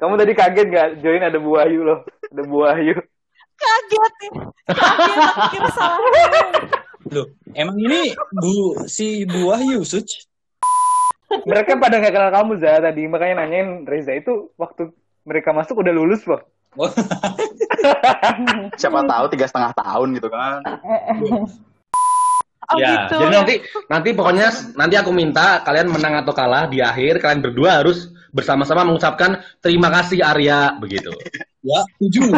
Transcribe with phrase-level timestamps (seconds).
[0.00, 2.00] Kamu tadi kaget gak join ada Bu Wahyu loh.
[2.32, 2.96] Ada Bu Wahyu.
[3.60, 4.30] Kaget nih.
[4.72, 6.12] Kaget aku kira salah.
[7.12, 10.08] Loh, emang ini Bu si Bu Wahyu Suc?
[11.44, 14.88] Mereka pada nggak kenal kamu Za tadi makanya nanyain Reza itu waktu
[15.28, 16.40] mereka masuk udah lulus loh.
[16.80, 16.88] Oh,
[18.80, 20.64] Siapa tahu tiga setengah tahun gitu kan.
[22.70, 23.26] Oh ya, gitu.
[23.26, 23.54] jadi nanti
[23.90, 24.46] nanti pokoknya
[24.78, 29.90] nanti aku minta kalian menang atau kalah di akhir kalian berdua harus bersama-sama mengucapkan terima
[29.90, 31.10] kasih Arya begitu.
[31.62, 32.30] ya, tujuh.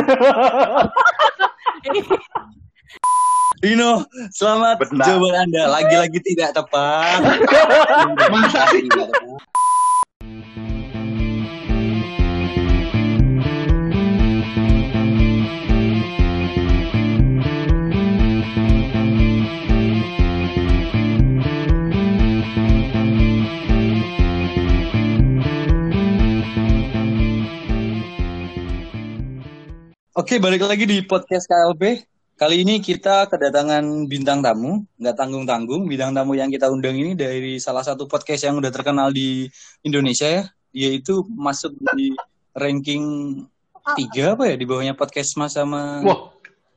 [3.62, 4.02] Dino,
[4.34, 5.06] selamat Benar.
[5.06, 5.70] jawaban Anda.
[5.70, 7.22] Lagi-lagi tidak tepat.
[8.34, 8.82] Masa sih?
[30.12, 32.04] Oke, balik lagi di podcast KLB.
[32.36, 35.88] Kali ini kita kedatangan bintang tamu, nggak tanggung-tanggung.
[35.88, 39.48] Bintang tamu yang kita undang ini dari salah satu podcast yang udah terkenal di
[39.80, 40.44] Indonesia ya,
[40.76, 42.12] yaitu masuk di
[42.52, 43.04] ranking
[43.96, 46.28] tiga apa ya di bawahnya podcast mas sama Wah,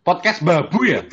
[0.07, 1.03] podcast babu ya?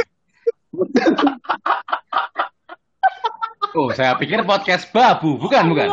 [3.73, 5.89] Oh, saya pikir podcast babu, bukan bukan.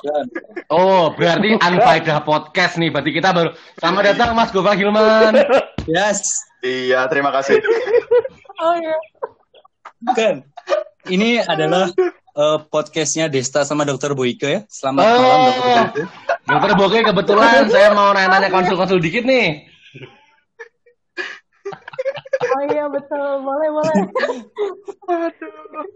[0.00, 0.30] Dan-
[0.66, 2.88] Oh, berarti Anfaedah Podcast nih.
[2.88, 5.34] Berarti kita baru selamat datang Mas Gofar Hilman.
[5.84, 6.24] Yes,
[6.60, 7.58] Iya, terima kasih.
[8.56, 8.96] Oh iya.
[10.00, 10.34] bukan.
[11.04, 11.90] Ini adalah
[12.32, 14.60] eh, podcastnya Desta sama Dokter Boyke ya.
[14.66, 15.10] Selamat Oh.
[15.12, 16.02] malam Dokter Boyke.
[16.42, 19.66] Dokter Boke kebetulan saya mau nanya-nanya konsul-konsul dikit nih.
[22.52, 23.40] Oh iya betul.
[23.40, 23.94] Boleh boleh.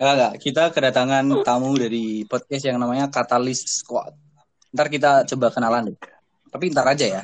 [0.00, 0.32] Enggak, enggak.
[0.40, 4.16] Kita kedatangan tamu dari podcast yang namanya Catalyst Squad.
[4.72, 5.96] Ntar kita coba kenalan deh.
[6.48, 7.22] Tapi ntar aja ya.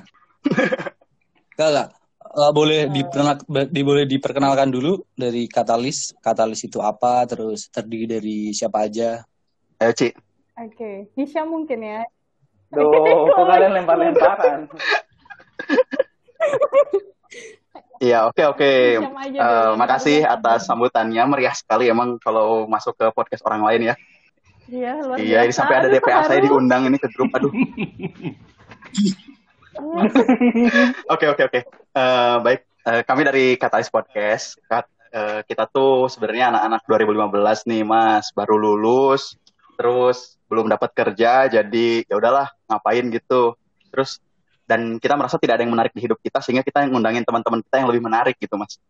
[1.56, 1.88] Enggak, enggak.
[2.32, 6.16] Eh, boleh diperkenal- di, boleh diperkenalkan dulu dari Catalyst.
[6.20, 7.28] Catalyst itu apa?
[7.28, 9.20] Terus terdiri dari siapa aja?
[9.80, 10.08] Ayo, Ci.
[10.56, 11.12] Oke.
[11.12, 12.00] Hisya mungkin ya.
[12.72, 14.64] Duh, kok kalian lempar-lemparan?
[18.02, 18.72] Iya, oke oke.
[18.98, 23.82] Siap aja Eh, makasih atas sambutannya meriah sekali emang kalau masuk ke podcast orang lain
[23.88, 23.96] ya.
[24.66, 25.58] Iya luar Iya, ini biasa.
[25.62, 27.30] sampai ada DPA saya diundang ini ke grup.
[27.30, 27.52] Aduh.
[31.08, 31.60] Oke oke oke.
[31.92, 34.58] Eh, baik, Eh, kami dari Katalis Podcast.
[34.66, 39.38] Kat- eh, kita tuh sebenarnya anak-anak 2015 nih, Mas, baru lulus,
[39.78, 43.54] terus belum dapat kerja, jadi ya udahlah ngapain gitu.
[43.94, 44.18] Terus
[44.72, 47.84] dan kita merasa tidak ada yang menarik di hidup kita sehingga kita ngundangin teman-teman kita
[47.84, 48.80] yang lebih menarik gitu, Mas.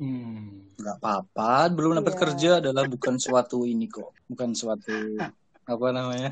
[0.00, 1.68] Enggak apa-apa.
[1.76, 2.20] Belum dapat Iya.
[2.24, 4.16] kerja adalah bukan suatu ini kok.
[4.28, 4.92] Bukan suatu
[5.72, 6.30] apa namanya?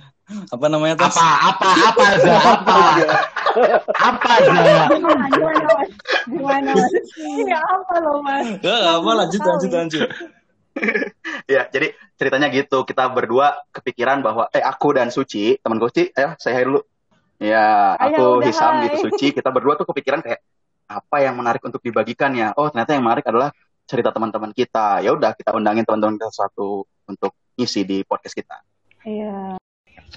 [0.49, 0.95] Apa namanya?
[0.97, 1.17] Tos?
[1.21, 2.35] Apa apa apa Za?
[2.55, 2.77] Apa?
[3.93, 4.53] Apa Za?
[4.89, 5.91] Gimana mas?
[6.25, 6.93] Gimana mas?
[7.21, 8.47] Iya apa loh mas?
[8.57, 10.09] Enggak apa lanjut lanjut lanjut.
[11.47, 12.83] Ya, jadi ceritanya gitu.
[12.83, 16.83] Kita berdua kepikiran bahwa eh aku dan Suci, teman Suci, ayo saya dulu.
[17.43, 18.91] Ya, aku udah Hisam hai.
[18.91, 19.35] gitu Suci.
[19.35, 20.41] Kita berdua tuh kepikiran kayak
[20.87, 22.55] apa yang menarik untuk dibagikan ya?
[22.55, 23.51] Oh, ternyata yang menarik adalah
[23.85, 25.03] cerita teman-teman kita.
[25.03, 28.57] Ya udah, kita undangin teman-teman kita satu untuk ngisi di podcast kita.
[29.05, 29.59] Iya.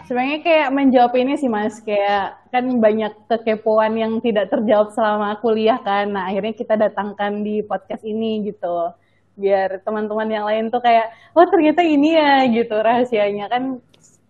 [0.05, 5.81] Sebenarnya kayak menjawab ini sih mas, kayak kan banyak kekepoan yang tidak terjawab selama kuliah
[5.81, 6.13] kan.
[6.13, 8.93] Nah akhirnya kita datangkan di podcast ini gitu,
[9.33, 13.81] biar teman-teman yang lain tuh kayak, oh ternyata ini ya gitu rahasianya kan.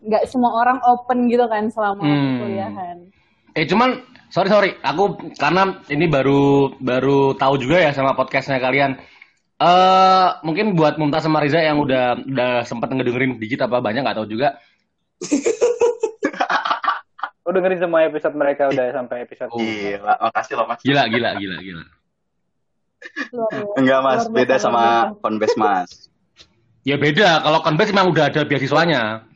[0.08, 2.40] Nggak semua orang open gitu kan selama Hmm.
[2.40, 2.98] kuliahan.
[3.54, 4.00] Eh cuman
[4.32, 8.96] sorry sorry, aku karena ini baru baru tahu juga ya sama podcastnya kalian.
[9.58, 14.18] Eh mungkin buat Mumtaz sama Riza yang udah udah sempat ngedengerin dikit apa banyak nggak
[14.18, 14.56] tahu juga.
[17.48, 19.50] Lo dengerin semua episode mereka udah sampai episode.
[19.52, 19.60] Oh.
[19.60, 20.84] Gila, makasih loh Mas.
[20.84, 21.84] Gila gila gila gila.
[23.80, 25.16] Enggak Mas, beda sama.
[25.24, 25.90] Conbase Mas.
[26.88, 29.28] Ya beda, kalau Converse memang udah ada beasiswanya.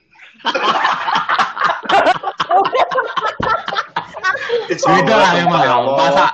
[4.71, 5.63] Beda lah emang.
[5.97, 6.25] Masa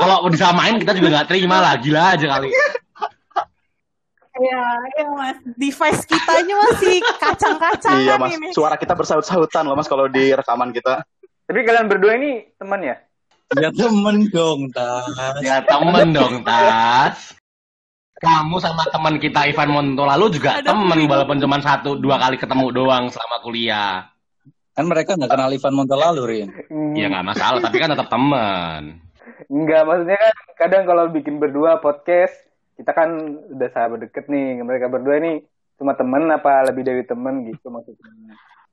[0.00, 2.50] kalau disamain kita juga nggak terima lah, gila aja kali.
[4.34, 4.66] Iya,
[4.98, 5.38] iya mas.
[5.54, 8.50] Device kitanya masih kacang-kacangan Iya Mas, ini.
[8.50, 11.06] suara kita bersaut-sautan loh Mas kalau di rekaman kita.
[11.46, 12.98] Tapi kalian berdua ini teman ya?
[13.54, 15.38] Ya temen dong, Tas.
[15.38, 17.38] Ya temen dong, Tas.
[18.24, 21.10] Kamu sama teman kita Ivan Monto lalu juga Ada temen video.
[21.12, 24.08] walaupun cuma satu dua kali ketemu doang selama kuliah.
[24.72, 26.48] Kan mereka nggak kenal Ivan Montelalu, Rin.
[26.96, 28.98] Ya nggak masalah, tapi kan tetap teman.
[29.46, 32.34] Enggak, maksudnya kan kadang kalau bikin berdua podcast,
[32.74, 33.08] kita kan
[33.54, 34.58] udah sahabat deket nih.
[34.58, 35.44] Mereka berdua ini
[35.76, 38.08] cuma temen apa lebih dari temen gitu maksudnya.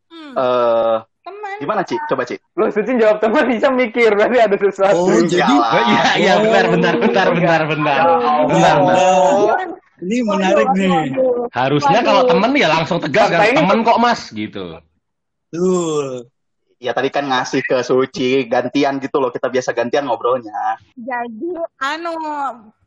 [0.10, 1.58] Hmm, Eh, teman.
[1.62, 1.96] Gimana, Ci?
[2.10, 2.36] Coba, Ci.
[2.58, 4.98] Lo Suci jawab teman bisa mikir berarti ada sesuatu.
[4.98, 5.72] Oh, jadi Enggak lah.
[5.86, 8.02] Iya, iya benar, benar, benar, benar, benar.
[8.50, 8.98] Benar, benar.
[8.98, 9.54] Oh,
[10.02, 11.14] ini menarik nih.
[11.54, 14.82] Harusnya kalau temen ya langsung tegas kan, temen kok mas gitu.
[15.52, 16.31] Betul.
[16.82, 19.30] Ya tadi kan ngasih ke Suci gantian gitu loh.
[19.30, 20.82] Kita biasa gantian ngobrolnya.
[20.98, 22.18] Jadi anu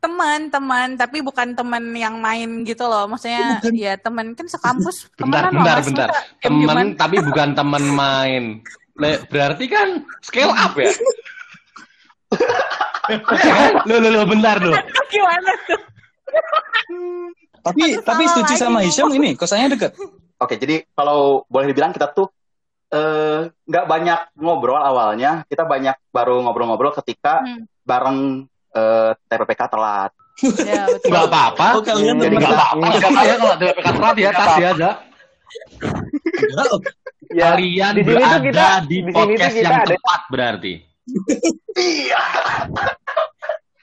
[0.03, 3.07] teman-teman tapi bukan teman yang main gitu loh.
[3.07, 3.71] Maksudnya Bukan.
[3.71, 6.09] ya teman kan sekampus Bentar, bentar, loh, bentar.
[6.43, 8.43] Temen tapi bukan temen main.
[9.31, 10.91] Berarti kan scale up ya?
[13.87, 14.75] Lo, lo, lo, bentar lo.
[15.07, 15.79] gimana tuh?
[17.63, 18.83] Tapi tapi Suci sama.
[18.83, 19.95] Hisham ini kosannya deket.
[20.35, 22.27] Oke, jadi kalau boleh dibilang kita tuh
[22.95, 25.43] eh, nggak banyak ngobrol awalnya.
[25.45, 27.67] Kita banyak baru ngobrol-ngobrol ketika Hmm.
[27.83, 28.19] bareng
[28.71, 30.11] eh, TPPK telat.
[30.63, 31.11] Ya, betul.
[31.11, 31.67] Apa-apa.
[31.75, 32.75] Oh, kalian Jadi Nggak apa-apa.
[32.81, 34.95] Nggak apa-apa ya kalau TPK telat ya, tas ya, enggak?
[37.31, 39.89] Ya, Kalian di sini tuh berada kita- di di sini tuh podcast kita yang ada-
[39.89, 40.73] tepat berarti.
[41.75, 42.21] Iya.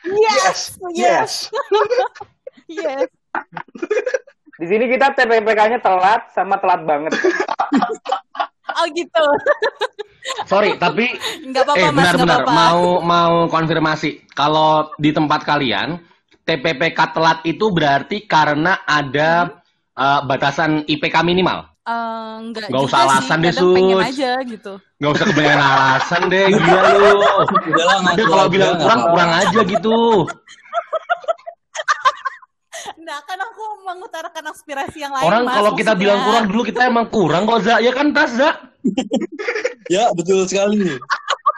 [0.02, 0.58] Yes,
[0.90, 1.32] yes, Yes.
[2.82, 3.06] yes.
[4.52, 7.12] Di sini kita TPPK-nya telat sama telat banget.
[8.82, 9.24] Oh gitu.
[10.50, 11.06] Sorry, tapi
[11.42, 12.50] Nggak apa-apa eh benar-benar apa-apa.
[12.52, 14.26] mau mau konfirmasi.
[14.32, 15.98] Kalau di tempat kalian
[16.42, 19.62] TPPK telat itu berarti karena ada
[19.94, 21.70] eh, batasan IPK minimal.
[21.82, 24.08] Eh, nggak Nggak juga usah sih, alasan deh, kadang pengen Sus.
[24.08, 24.72] aja gitu.
[24.98, 27.10] Nggak usah kebanyakan alasan deh, gila lu.
[28.02, 29.98] Ngaku kalau bilang kurang kurang aja gitu.
[33.02, 36.00] Nah kan aku mengutarakan aspirasi yang lain Orang Mas, kalau kita maksudnya.
[36.02, 37.74] bilang kurang dulu kita emang kurang kok Za.
[37.82, 38.50] Ya kan Tas Za?
[39.92, 40.96] Ya, betul sekali.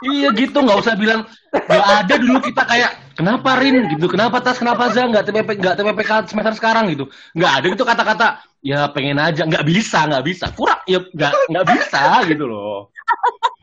[0.03, 1.23] Iya gitu, nggak usah bilang
[1.55, 5.75] nggak ada dulu kita kayak kenapa Rin gitu, kenapa tas, kenapa Za nggak TPP nggak
[5.79, 8.27] TPPK semester sekarang gitu, nggak ada gitu kata-kata
[8.59, 12.91] ya pengen aja, nggak bisa nggak bisa, kurang ya nggak nggak bisa gitu loh.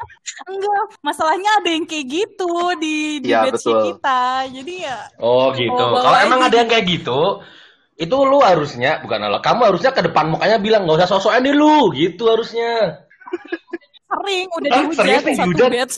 [0.43, 2.53] Enggak, masalahnya ada yang kayak gitu
[2.83, 3.79] di di Iya, batch betul.
[3.79, 4.23] kita.
[4.51, 5.71] Jadi ya Oh gitu.
[5.73, 7.21] Oh, Kalau emang ada yang kayak gitu,
[7.95, 11.55] itu lu harusnya bukan lo, kamu harusnya ke depan mukanya bilang nggak usah sosokan deh
[11.55, 13.03] lu, gitu harusnya.
[14.13, 15.71] sering udah Hah, dihujat serius nih, satu dihujat?
[15.73, 15.95] batch.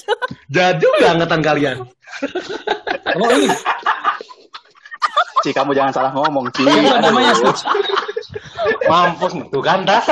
[0.53, 1.77] Jadi bangetan kalian.
[3.15, 3.47] Oh, ini
[5.45, 6.65] Ci, kamu jangan salah ngomong, Ci.
[7.05, 7.69] namanya Suci?
[8.89, 10.09] Mampus tuh kan tas.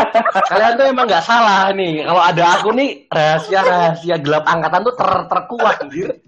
[0.52, 2.04] Kalian tuh emang nggak salah nih.
[2.04, 6.20] Kalau ada aku nih rahasia rahasia gelap angkatan tuh ter terkuat anjir.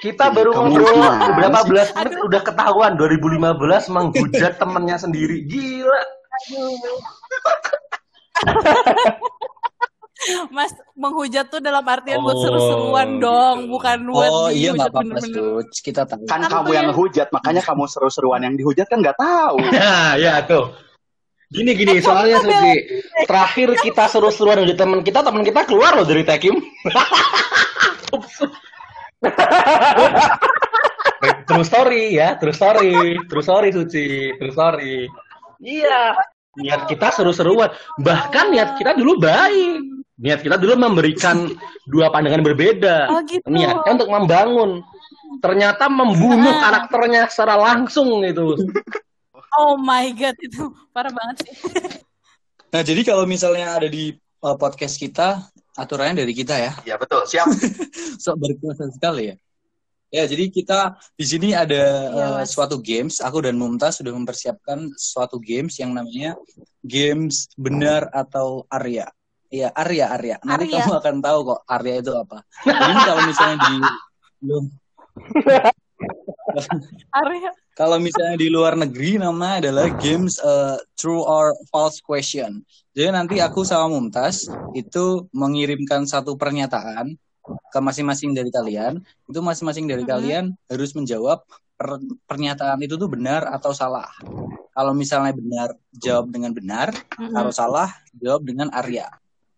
[0.00, 1.68] Kita baru Kamu ngobrol sih?
[1.68, 5.44] belas menit udah ketahuan 2015 menghujat temennya sendiri.
[5.44, 6.02] Gila.
[10.50, 14.90] Mas menghujat tuh dalam artian buat Oh, seru-seruan dong, bukan buat Oh, iya nggak dihujat
[14.90, 15.42] apa-apa, bener-bener.
[15.66, 15.78] Suci.
[15.84, 16.22] Kita tahu.
[16.26, 19.56] Kan Kan kamu tuh yang yang- ngehujat, makanya kamu seru-seruan yang dihujat kan nggak tahu.
[19.70, 20.72] Nah, ya tuh.
[21.46, 22.72] Gini gini, soalnya Suci,
[23.22, 26.58] terakhir kita seru-seruan dari teman kita, teman kita keluar loh dari Tekim.
[31.46, 35.06] true story ya, true story, true story Suci, true story.
[35.62, 36.18] Iya,
[36.58, 37.70] niat kita seru-seruan.
[37.96, 39.95] Bahkan niat kita dulu baik.
[40.16, 41.48] Niat kita dulu memberikan
[41.92, 43.12] dua pandangan berbeda.
[43.12, 43.44] Oh, gitu.
[43.48, 44.80] Niatnya untuk membangun.
[45.44, 46.60] Ternyata membunuh Ah.
[46.70, 48.56] karakternya secara langsung itu.
[49.56, 51.52] Oh my god itu parah banget sih.
[52.66, 55.38] Nah, jadi kalau misalnya ada di uh, podcast kita,
[55.78, 56.72] aturannya dari kita ya.
[56.84, 57.46] Ya betul, siap.
[58.20, 59.36] So, berkuasa sekali ya.
[60.12, 63.22] Ya, jadi kita di sini ada Iya, uh, suatu games.
[63.24, 66.36] Aku dan Mumtaz sudah mempersiapkan suatu games yang namanya
[66.84, 69.08] games benar atau Arya.
[69.46, 70.36] Iya, Arya, Arya.
[70.42, 70.82] Nanti Arya.
[70.82, 72.38] kamu akan tahu kok Arya itu apa.
[72.62, 73.74] Jadi kalau misalnya di
[74.42, 74.70] lu-
[77.12, 77.50] Arya.
[77.76, 82.64] kalau misalnya di luar negeri namanya adalah games uh, true or false question.
[82.92, 87.14] Jadi nanti aku sama Mumtaz itu mengirimkan satu pernyataan
[87.46, 88.98] ke masing-masing dari kalian.
[89.28, 90.10] Itu masing-masing dari Mhm.
[90.10, 91.44] kalian harus menjawab
[91.76, 94.08] per- pernyataan itu tuh benar atau salah.
[94.72, 96.92] Kalau misalnya benar, jawab dengan benar.
[97.16, 97.32] Mm-mm.
[97.32, 99.08] Kalau salah, jawab dengan Arya.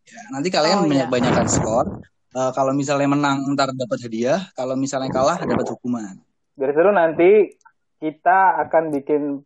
[0.09, 1.05] Ya, nanti kalian Oh, iya.
[1.05, 1.87] banyak-banyakan skor.
[2.33, 6.17] Uh, kalau misalnya menang ntar dapat hadiah, kalau misalnya kalah dapat hukuman.
[6.59, 7.57] Biar seru nanti
[7.99, 9.43] kita akan bikin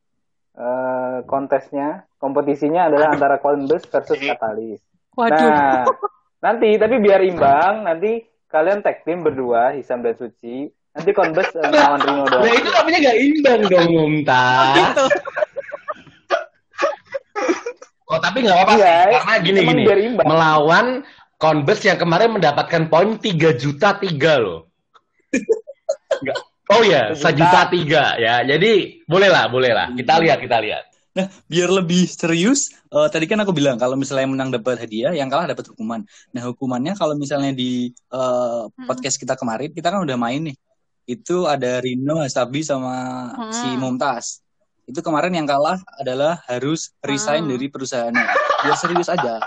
[0.52, 4.80] eh, kontesnya, kompetisinya adalah antara Coinbase versus Katalis.
[5.16, 5.32] Waduh.
[5.32, 5.84] Nah,
[6.40, 10.68] nanti tapi biar imbang, nanti kalian tag tim berdua, Hisam dan Suci.
[10.92, 12.44] Nanti Coinbase eh, lawan Rino doang.
[12.44, 14.76] Nah itu namanya gak imbang dong, Mumtaz.
[14.76, 15.04] gitu.
[18.12, 20.26] Oh tapi nggak apa-apa Iya, sih, karena gini gini, imbang.
[20.28, 20.86] melawan
[21.34, 24.70] Converse yang kemarin mendapatkan poin 3 juta tiga loh.
[26.22, 26.38] Nggak.
[26.70, 27.66] Oh ya, Sejuta.
[27.66, 28.46] tiga ya.
[28.46, 29.90] Jadi boleh lah, boleh lah.
[29.90, 30.84] Kita lihat, kita lihat.
[31.12, 35.12] Nah, biar lebih serius, eh, tadi kan aku bilang kalau misalnya yang menang dapat hadiah,
[35.12, 36.00] yang kalah dapat hukuman.
[36.32, 40.56] Nah, hukumannya kalau misalnya di eh, podcast kita kemarin, kita kan udah main nih.
[41.04, 42.94] Itu ada Rino, Hasabi sama
[43.50, 43.82] si Hmm.
[43.82, 44.40] Mumtaz.
[44.92, 47.56] Itu kemarin yang kalah adalah harus resign Hmm.
[47.56, 48.26] dari perusahaannya.
[48.60, 49.40] Biar serius aja.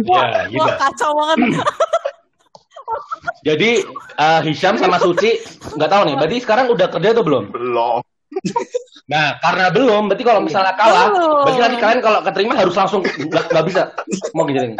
[0.00, 0.56] Iya, gitu.
[0.56, 1.60] Wah kacau banget.
[3.44, 3.70] Jadi
[4.16, 5.36] eh, Hisham sama Suci
[5.76, 6.14] nggak tahu nih.
[6.16, 7.44] Berarti sekarang udah kerja atau belum?
[7.52, 8.00] Belum.
[9.08, 11.44] Nah, karena belum, berarti kalau misalnya kalah, Belum.
[11.44, 13.92] berarti nanti kalian kalau keterima harus langsung nggak bisa
[14.32, 14.76] mau gitu.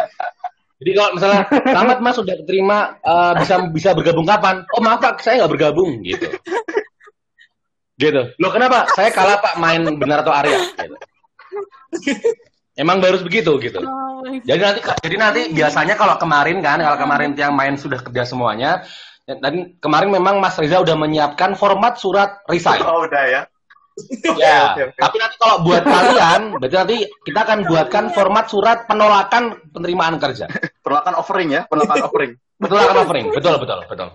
[0.79, 4.65] Jadi kalau misalnya selamat mas sudah keterima eh, bisa bisa bergabung kapan?
[4.73, 6.25] Oh maaf pak, saya nggak bergabung gitu.
[7.99, 8.21] Gitu.
[8.39, 8.87] Loh kenapa?
[8.95, 10.55] Saya kalah pak main benar atau Arya.
[10.55, 10.95] Gitu.
[12.79, 13.83] Emang harus begitu gitu.
[13.83, 18.23] Oh Jadi nanti jadi nanti biasanya kalau kemarin kan kalau kemarin yang main sudah kerja
[18.23, 18.87] semuanya
[19.27, 22.81] dan kemarin memang Mas Reza udah menyiapkan format surat resign.
[22.81, 23.41] Oh, udah ya.
[24.39, 24.95] Ya, oke, oke.
[24.95, 30.47] tapi nanti kalau buat kalian, berarti nanti kita akan buatkan format surat penolakan penerimaan kerja.
[30.79, 32.31] Penolakan offering ya, penolakan offering.
[32.59, 34.09] Betul akan offering, betul betul betul.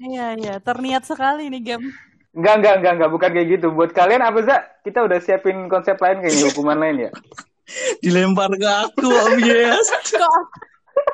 [0.00, 1.92] Iya iya, terniat sekali nih game.
[2.36, 3.66] Enggak, enggak, enggak, enggak, bukan kayak gitu.
[3.72, 4.56] Buat kalian apa, Za?
[4.84, 7.10] Kita udah siapin konsep lain kayaknya, hukuman lain ya?
[8.04, 9.88] Dilempar ke aku, Om Yes.
[10.12, 10.32] Kok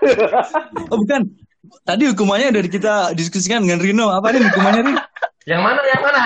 [0.93, 1.31] Oh, bukan.
[1.87, 4.11] Tadi hukumannya udah kita diskusikan dengan Rino.
[4.11, 4.97] Apa nih hukumannya, Rin?
[5.47, 6.23] Yang mana yang mana?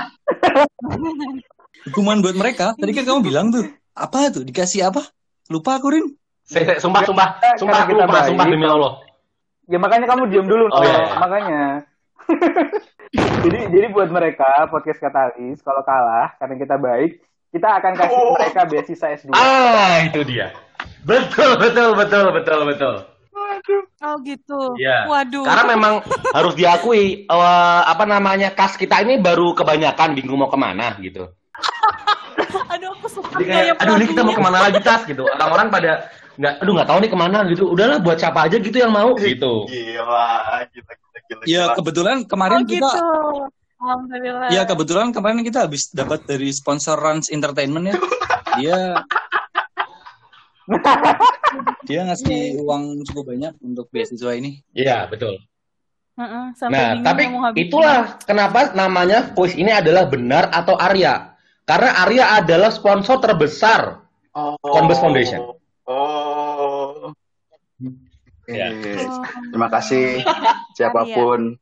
[1.86, 2.72] Hukuman buat mereka.
[2.74, 3.68] Tadi kan kamu bilang tuh.
[3.92, 4.42] Apa tuh?
[4.48, 5.04] Dikasih apa?
[5.52, 6.06] Lupa aku, Rin.
[6.46, 8.92] Saya, sumpah sumpah Karena sumpah aku kita lupa sumpah demi Allah.
[9.66, 11.14] Ya makanya kamu diam dulu, Oh, iya, iya.
[11.18, 11.62] makanya.
[13.16, 17.11] jadi jadi buat mereka podcast katalis kalau kalah karena kita baik,
[17.50, 18.35] kita akan kasih Oh.
[18.37, 19.30] mereka beasiswa S2.
[19.32, 20.52] Ah, itu dia.
[21.06, 22.94] Betul betul betul betul betul.
[24.02, 24.61] oh gitu.
[24.78, 25.08] Iya.
[25.11, 25.42] Waduh.
[25.46, 25.94] Karena memang
[26.35, 31.26] harus diakui eh, apa namanya kas kita ini baru kebanyakan bingung mau ke mana gitu.
[32.73, 35.25] Aduh aku suka Jadi kayak, aduh ini kita mau ke mana lagi tas gitu.
[35.25, 35.92] Orang-orang pada
[36.37, 37.64] nggak, aduh nggak tahu nih ke mana gitu.
[37.73, 39.64] Udahlah buat siapa aja gitu yang mau gitu.
[39.69, 41.43] Gila, gila, gila, gila.
[41.49, 42.81] Ya kebetulan Oh kemarin gitu.
[42.81, 42.93] kita
[43.76, 44.49] Alhamdulillah.
[44.49, 47.97] ya kebetulan kemarin kita habis dapat dari sponsor Rans Entertainment ya.
[48.57, 48.76] Dia
[51.87, 54.64] dia ngasih uang cukup banyak untuk beasiswa ini.
[54.73, 55.38] Iya betul.
[56.16, 57.28] Heeh, sampai Nah tapi
[57.61, 61.37] itulah kenapa namanya kuis ini adalah benar atau Arya.
[61.69, 64.00] Karena Arya adalah sponsor terbesar.
[64.37, 64.57] Oh.
[64.61, 65.55] Converse Foundation.
[67.83, 67.92] Oh.
[68.47, 68.71] Ya.
[68.71, 69.23] Oh.
[69.52, 70.23] Terima kasih
[70.78, 71.59] siapa pun.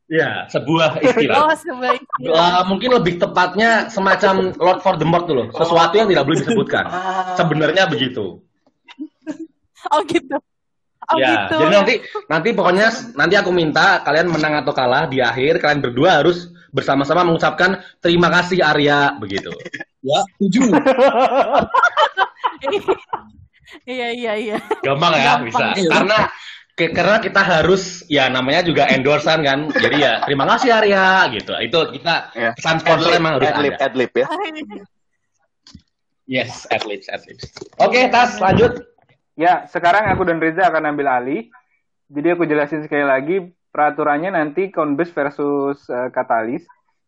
[0.07, 1.35] Ya, sebuah istilah.
[1.41, 2.01] Oh sebaik.
[2.21, 6.85] Eh, mungkin lebih tepatnya semacam Lord Voldemort dulu, sesuatu yang tidak boleh disebutkan.
[6.85, 7.33] Ah.
[7.33, 8.39] Sebenarnya begitu.
[9.89, 10.37] Oh gitu.
[11.07, 11.63] Oh ya, gitu.
[11.63, 11.95] jadi nanti
[12.27, 17.23] nanti pokoknya nanti aku minta kalian menang atau kalah di akhir kalian berdua harus bersama-sama
[17.23, 19.51] mengucapkan terima kasih Arya begitu.
[20.07, 20.71] Ya, tujuh.
[23.83, 24.57] Iya iya iya.
[24.79, 25.43] Gampang ya Gampang.
[25.51, 25.65] bisa.
[25.75, 25.89] Iya.
[25.91, 26.17] Karena
[26.71, 29.67] ke- karena kita harus ya namanya juga endorsean kan.
[29.67, 31.05] Jadi ya terima kasih Arya
[31.35, 31.51] gitu.
[31.59, 32.51] Itu kita Ya.
[32.55, 33.83] pesan sponsor emang harus Adlib, ada.
[33.91, 34.25] adlib ya.
[36.27, 37.55] Yes, at least, at least.
[37.79, 38.83] Oke, Tas lanjut.
[39.35, 41.47] Ya, sekarang aku dan Reza akan ambil alih.
[42.07, 43.35] Jadi aku jelasin sekali lagi
[43.69, 46.63] peraturannya nanti Conbus versus eh, Katalis.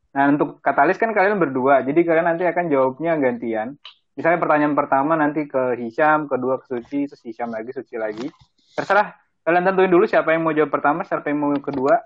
[0.10, 3.78] Nah, untuk Katalis kan kalian berdua, jadi kalian nanti akan jawabnya gantian.
[4.18, 8.28] Misalnya pertanyaan pertama nanti ke Hisham, kedua ke Suci, terus Hisham lagi, Suci lagi.
[8.75, 12.04] Terserah, kalian tentuin dulu siapa yang mau jawab pertama, siapa yang mau kedua.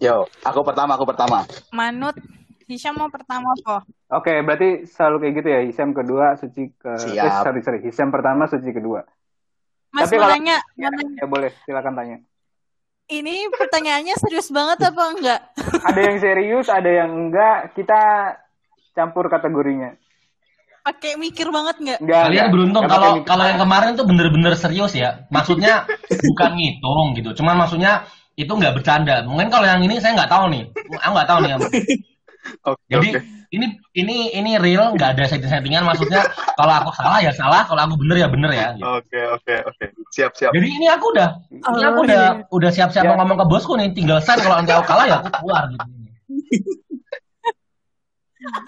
[0.00, 1.44] Yo, aku pertama, aku pertama.
[1.72, 2.18] Manut.
[2.68, 3.88] Hisham mau pertama kok.
[4.12, 6.92] Oke, berarti selalu kayak gitu ya, Hisham kedua, Suci ke...
[7.00, 7.24] Siap.
[7.24, 9.00] Eh, sorry, sorry, Hisham pertama, Suci kedua.
[9.88, 12.16] Mas Tapi mau kalau- nanya, Ya, ya boleh, silakan tanya.
[13.08, 15.40] Ini pertanyaannya serius banget apa enggak?
[15.80, 18.00] Ada yang serius, ada yang enggak, kita
[18.92, 19.96] campur kategorinya.
[20.84, 21.98] Pakai mikir banget enggak?
[22.04, 22.52] Enggak, Kalian enggak.
[22.52, 25.24] beruntung Enggak kalau kalau yang kemarin tuh bener-bener serius ya.
[25.32, 27.30] Maksudnya bukan ngitung gitu.
[27.40, 28.04] Cuman maksudnya
[28.36, 29.24] itu nggak bercanda.
[29.24, 30.64] Mungkin kalau yang ini saya nggak tahu nih.
[31.00, 31.52] Aku nggak tahu nih.
[32.68, 33.37] Oke, Jadi oke.
[33.48, 35.82] Ini ini ini real nggak ada setting-settingan.
[35.82, 38.68] Maksudnya kalau aku salah ya salah, kalau aku bener ya bener ya.
[38.76, 38.84] Gitu.
[38.84, 39.84] Oke, oke, oke.
[40.12, 40.52] Siap, siap.
[40.52, 42.44] Jadi ini aku udah ini aku Oh, udah iya.
[42.52, 43.08] udah siap-siap Ya.
[43.10, 43.88] mau ngomong ke bosku nih.
[43.96, 45.84] Tinggal sign kalau nanti aku kalah ya aku keluar gitu.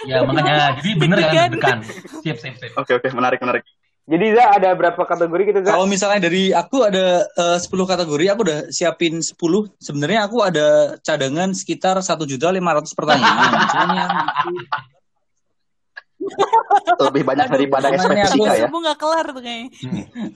[0.08, 1.50] ya makanya jadi bener ya Deg-degan.
[1.52, 1.78] deg-degan.
[2.24, 2.72] Siap siap siap.
[2.76, 3.08] Oke, oke.
[3.12, 3.62] Menarik, menarik.
[4.10, 5.70] Jadi Za ada berapa kategori kita Za?
[5.70, 9.38] Kalau misalnya dari aku ada eh, 10 kategori, aku udah siapin 10.
[9.78, 12.58] Sebenarnya aku ada cadangan sekitar 1 juta 500
[12.90, 13.50] pertanyaan.
[13.72, 14.10] Cuman yang
[17.00, 18.66] Lebih banyak daripada Makanya SP aku- fisika ya.
[18.66, 19.68] Subuh nggak kelar tuh kayaknya.
[19.80, 20.30] Hmm.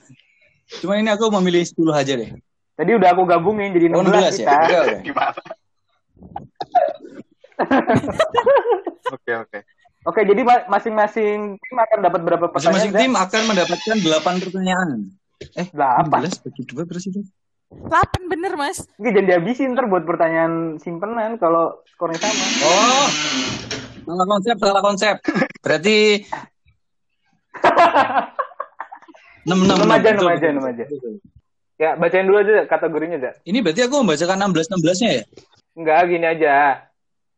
[0.81, 2.29] cuman ini aku memilih 10 aja deh.
[2.73, 4.31] Tadi udah aku gabungin jadi 16, Oh, 16 ya?
[4.33, 4.55] kita.
[4.57, 4.95] Oke, oke.
[5.05, 5.31] Gimana?
[9.15, 9.59] Oke,
[10.05, 10.13] oke.
[10.13, 12.77] Oke, jadi ma- masing-masing tim akan dapat berapa pertanyaan?
[12.77, 14.89] Masing-masing tim akan mendapatkan 8 pertanyaan.
[15.53, 16.19] Eh, Delapan.
[16.29, 17.11] 16 bagi dua berapa sih?
[17.11, 17.25] Dok?
[17.75, 18.85] 8 bener, Mas.
[18.95, 22.45] Nggak, jangan dihabisin ntar buat pertanyaan simpenan kalau skornya sama.
[22.63, 23.07] Oh,
[24.05, 25.15] salah konsep, salah konsep.
[25.59, 25.97] Berarti
[29.45, 30.85] 6 6 Enam aja, enam aja, enam aja.
[31.75, 33.33] Ya, bacain dulu aja kategorinya, Zak.
[33.43, 35.23] Ini berarti aku membacakan 16 16-nya ya?
[35.75, 36.53] Enggak, gini aja.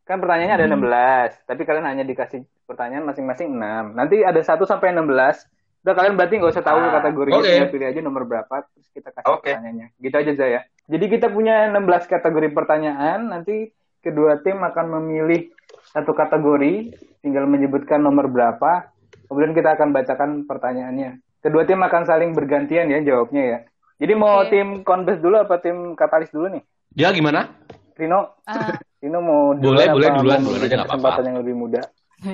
[0.08, 0.74] Kan pertanyaannya ada Hmm.
[0.80, 3.92] 16, tapi kalian hanya dikasih pertanyaan masing-masing 6.
[3.92, 5.44] Nanti ada 1 sampai 16.
[5.84, 7.48] Udah kalian berarti nggak usah tahu Ah, kategorinya, oke.
[7.48, 9.52] tinggal pilih aja nomor berapa, terus kita kasih Oke.
[9.52, 9.88] pertanyaannya.
[9.98, 10.60] Gitu aja, Zaya.
[10.88, 15.52] Jadi kita punya 16 kategori pertanyaan, nanti kedua tim akan memilih
[15.86, 18.88] satu kategori, tinggal menyebutkan nomor berapa,
[19.28, 21.20] kemudian kita akan bacakan pertanyaannya.
[21.40, 23.60] Kedua tim akan saling bergantian ya jawabnya ya.
[23.98, 24.52] Jadi mau Oke.
[24.52, 26.64] tim Converse dulu apa tim Katalis dulu nih?
[26.90, 27.48] Dia gimana?
[27.94, 28.76] Rino, Ah,
[29.08, 30.92] Rino mau Boleh, duluan boleh, apa duluan, duluan aja, nggak apa-apa.
[30.92, 31.82] kesempatan yang lebih muda.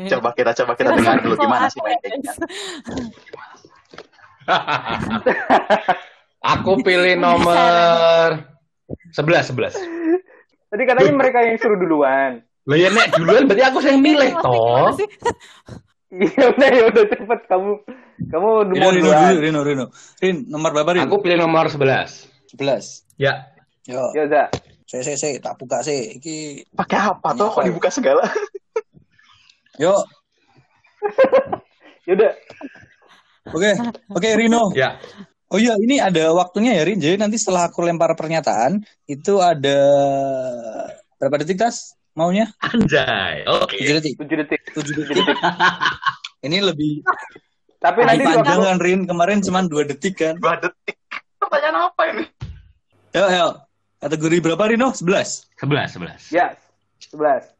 [0.09, 2.29] Coba kita coba kita dengar dulu gimana sih main kayak gini.
[6.43, 8.43] Aku pilih nomor
[9.13, 9.79] 11, 11.
[10.67, 12.41] Tadi katanya mereka yang suruh duluan.
[12.65, 14.89] Lah ya nek duluan berarti aku yang milih toh.
[14.89, 15.11] Masih-
[16.13, 17.71] Iya udah ya udah cepet kamu
[18.29, 19.85] kamu Rino, Rino, Rino, Rino.
[20.19, 21.01] Rin, nomor berapa, Rin?
[21.03, 22.29] Aku pilih nomor 11.
[22.53, 23.03] 11.
[23.17, 23.49] Ya.
[23.83, 24.47] Yo, Ya udah.
[24.93, 26.21] Saya, saya, saya, tak buka sih.
[26.21, 28.21] Iki, Pakai apa tuh kok dibuka segala?
[29.81, 29.97] yo,
[32.07, 32.33] Ya udah.
[33.55, 33.71] oke,
[34.11, 34.69] oke, Rino.
[34.75, 34.99] Ya.
[35.53, 36.99] Oh iya, ini ada waktunya ya, Rin.
[36.99, 39.79] Jadi nanti setelah aku lempar pernyataan, itu ada
[41.17, 41.95] berapa detik, Tas?
[42.13, 42.49] Maunya?
[42.61, 43.45] Anjay.
[43.49, 43.81] Oke.
[43.81, 44.13] 7 detik.
[44.21, 44.61] 7 detik.
[44.77, 45.37] 7 detik.
[46.45, 47.01] ini lebih
[47.81, 48.99] Tapi nanti panjang kan, Rin.
[49.09, 50.35] Kemarin cuma 2 detik kan.
[50.37, 50.97] Dua detik.
[51.41, 52.25] Pertanyaan apa ini?
[53.13, 53.47] Yo, yo.
[54.03, 54.91] Kategori berapa, Rino?
[54.91, 55.47] 11.
[55.55, 56.35] 11, 11.
[56.35, 56.51] ya
[57.07, 57.55] 11.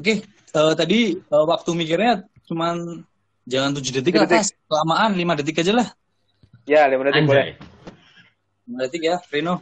[0.00, 3.04] Oke, eh, tadi eh, waktu mikirnya cuman
[3.44, 4.56] jangan 7 detik lah, Tujuh detik.
[4.64, 5.88] Kelamaan 5 detik aja lah.
[6.64, 7.46] Ya, 5 detik boleh.
[7.52, 8.72] Anjay.
[8.72, 9.60] 5 detik ya, Rino.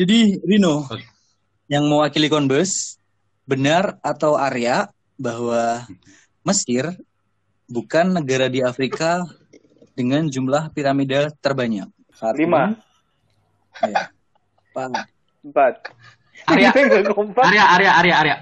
[0.00, 1.04] Jadi, Rino, Oke.
[1.68, 2.96] yang mewakili Konbes,
[3.44, 4.88] benar atau Arya
[5.20, 5.84] bahwa
[6.40, 6.96] Mesir
[7.68, 9.28] bukan negara di Afrika
[9.92, 11.92] dengan jumlah piramida terbanyak?
[12.16, 12.40] Satu.
[12.40, 12.72] Lima.
[13.84, 14.08] Ya.
[15.44, 15.74] Empat.
[16.46, 16.48] 4.
[16.48, 16.70] Arya.
[17.36, 18.36] Arya, Arya, Arya, Arya.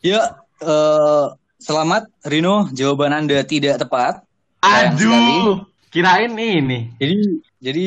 [0.00, 0.20] Ya,
[0.58, 1.24] eh,
[1.58, 4.24] selamat Rino, jawaban Anda tidak tepat.
[4.60, 5.64] Aduh.
[5.90, 6.92] Kirain ini.
[6.96, 7.16] Jadi,
[7.58, 7.84] jadi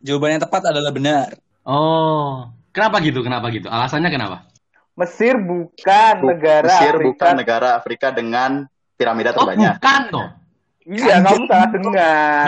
[0.00, 1.36] jawaban yang tepat adalah benar.
[1.62, 2.48] Oh.
[2.72, 3.20] Kenapa gitu?
[3.20, 3.68] Kenapa gitu?
[3.68, 4.48] Alasannya kenapa?
[4.94, 7.06] Mesir bukan Bu- negara Mesir Afrika.
[7.10, 8.50] bukan negara Afrika dengan
[8.94, 9.74] piramida Oh, terbanyak.
[9.78, 10.28] bukan toh.
[10.84, 12.46] Iya, kamu salah dengar.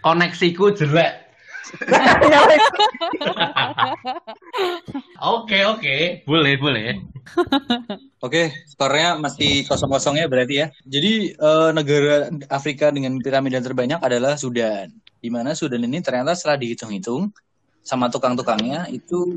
[0.00, 1.29] Koneksiku jelek.
[5.20, 6.24] Oke, oke.
[6.24, 6.96] Boleh, boleh.
[8.24, 10.66] Oke, skornya masih kosong-kosong ya berarti ya.
[10.84, 14.88] Jadi eh, negara Afrika dengan piramida terbanyak adalah Sudan.
[15.20, 17.28] Di mana Sudan ini ternyata setelah dihitung-hitung
[17.84, 19.36] sama tukang-tukangnya itu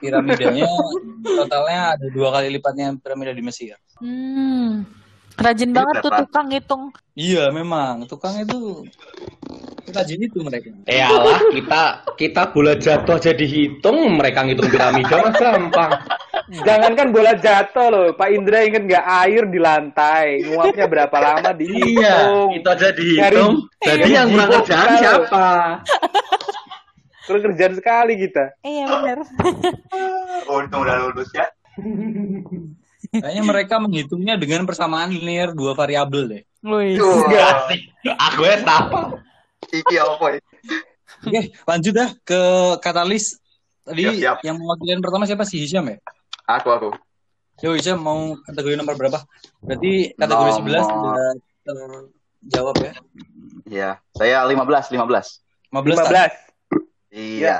[0.00, 0.68] piramidanya
[1.40, 3.80] totalnya ada dua kali lipatnya piramida di Mesir.
[3.96, 4.84] Hmm.
[5.34, 6.82] Rajin Ini banget tuh tukang hitung.
[7.18, 8.86] Iya, memang tukang itu
[9.94, 10.74] rajin itu mereka.
[10.90, 11.82] Eh alah, kita
[12.18, 15.90] kita bola jatuh aja dihitung, mereka ngitung piramida mah gampang.
[16.50, 21.54] Jangankan bola jatuh loh, Pak Indra inget nggak air di lantai, nguapnya berapa lama Iya,
[21.54, 22.48] dihitung.
[22.58, 23.52] itu aja dihitung.
[23.78, 25.46] Jadi yang kurang kerjaan siapa?
[27.24, 28.44] Terus kerjaan sekali kita.
[28.60, 29.18] Iya bener.
[30.50, 31.46] Untung udah lulus ya.
[33.14, 36.42] Kayaknya mereka menghitungnya dengan persamaan linear dua variabel deh.
[36.60, 36.98] Wih.
[36.98, 37.70] Wah,
[38.30, 39.00] Aku ya apa?
[39.70, 40.40] iki apa ya?
[41.24, 42.40] Oke, lanjut dah ke
[42.78, 43.38] katalis.
[43.84, 44.36] Tadi Siap, siap.
[44.42, 46.00] yang mewakili yang pertama siapa sih Hisham ya?
[46.48, 46.90] Aku aku.
[47.60, 49.22] Yo Hisham mau kategori nomor berapa?
[49.60, 51.32] Berarti kategori Nomor- 11 sudah
[51.64, 52.92] terjawab ya.
[53.64, 55.40] Iya, saya 15 15.
[55.70, 55.96] 15.
[56.02, 56.32] tak?
[57.12, 57.14] 15.
[57.14, 57.56] Iya.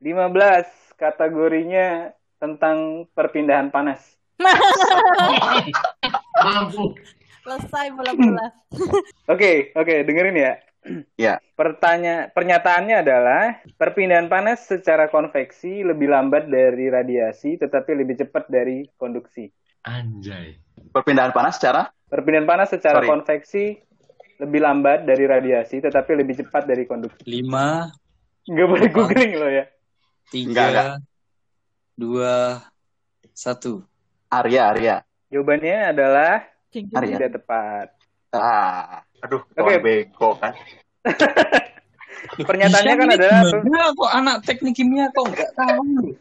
[0.00, 4.00] 15 kategorinya tentang perpindahan panas.
[6.44, 6.96] Mampu.
[7.40, 8.46] Selesai bola-bola.
[9.26, 10.52] Oke, oke, dengerin ya.
[11.16, 11.34] Iya.
[11.56, 18.88] Pertanya pernyataannya adalah perpindahan panas secara konveksi lebih lambat dari radiasi tetapi lebih cepat dari
[18.96, 19.48] konduksi.
[19.84, 20.56] Anjay.
[20.92, 23.08] Perpindahan panas secara Perpindahan panas secara Sorry.
[23.08, 23.64] konveksi
[24.40, 27.22] lebih lambat dari radiasi tetapi lebih cepat dari konduksi.
[27.22, 29.64] 5, Nggak boleh googling loh ya.
[30.32, 30.88] 3, Enggak, enggak.
[32.00, 32.58] 2,
[33.36, 33.89] 1.
[34.30, 34.96] Arya Arya.
[35.30, 37.18] Jawabannya adalah Arya.
[37.18, 37.86] tidak tepat.
[38.30, 39.58] Ah, aduh, Oke.
[39.58, 40.54] kawan bego kan.
[42.46, 46.14] Pernyataannya kan adalah gimana kok anak teknik kimia kok nggak tahu?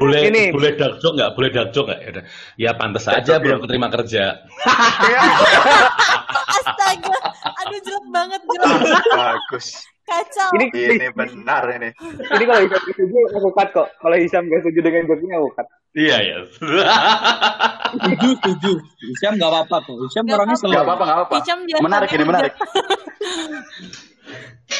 [0.00, 0.50] Boleh Ini.
[0.50, 1.30] boleh dark joke nggak?
[1.38, 2.00] Boleh dark joke nggak?
[2.02, 2.10] Ya.
[2.58, 4.34] Ya pantas aja belum keterima kerja.
[6.28, 7.18] Astaga,
[7.64, 9.04] aduh jelek banget jelek.
[9.16, 9.66] Bagus.
[10.08, 10.48] Kacau.
[10.56, 11.92] ini Ini benar ini.
[12.16, 13.88] ini kalau Hisam gak setuju aku cut kok.
[14.00, 15.66] Kalau Hisam gak setuju dengan joke-nya aku cut.
[15.92, 16.38] Iya ya.
[17.92, 18.72] Setuju, setuju.
[19.04, 19.94] Hisham nggak apa-apa kok.
[20.00, 20.74] Nggak orangnya selalu.
[20.76, 21.36] Gak apa-apa, gak apa-apa.
[21.84, 22.52] Menarik ini, menarik.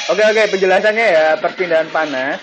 [0.09, 2.41] Oke oke penjelasannya ya perpindahan panas.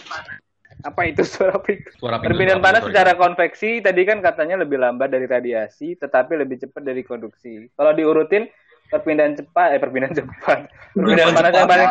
[0.87, 1.91] Apa itu suara pintu?
[1.99, 7.03] Suara panas secara konveksi tadi kan katanya lebih lambat dari radiasi, tetapi lebih cepat dari
[7.03, 7.67] konduksi.
[7.75, 8.47] Kalau diurutin
[8.89, 10.59] perpindahan cepat, eh perpindahan cepat,
[10.95, 11.91] perpindahan panas yang paling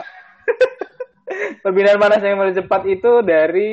[1.63, 3.69] perpindahan panas yang paling cepat itu dari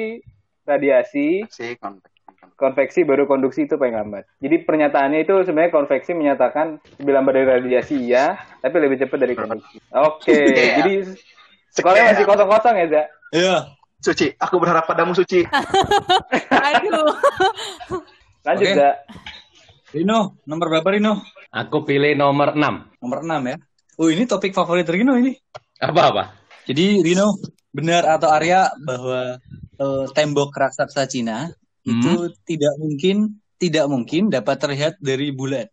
[0.63, 2.11] radiasi, Si konveksi.
[2.55, 4.25] konveksi baru konduksi itu paling lambat.
[4.39, 9.35] Jadi pernyataannya itu sebenarnya konveksi menyatakan lebih lambat dari radiasi ya, tapi lebih cepat dari
[9.35, 9.77] konduksi.
[9.93, 10.77] Oke, Yeah.
[10.79, 10.93] jadi
[11.71, 13.03] sekolahnya masih kosong-kosong ya, Za?
[13.33, 13.57] Iya.
[13.99, 15.47] Suci, aku berharap padamu Suci.
[16.51, 17.15] Aduh.
[18.43, 18.75] Lanjut.
[18.75, 18.91] Za.
[19.91, 21.23] Rino, nomor berapa Rino?
[21.53, 23.05] Aku pilih nomor 6.
[23.05, 23.57] Nomor 6 ya.
[24.01, 25.37] Oh ini topik favorit Rino ini.
[25.85, 26.25] Apa apa?
[26.65, 27.37] Jadi Rino,
[27.69, 29.37] benar atau Arya bahwa
[29.77, 31.53] eh, tembok raksasa Cina
[31.85, 35.69] itu tidak mungkin tidak mungkin dapat terlihat dari bulan.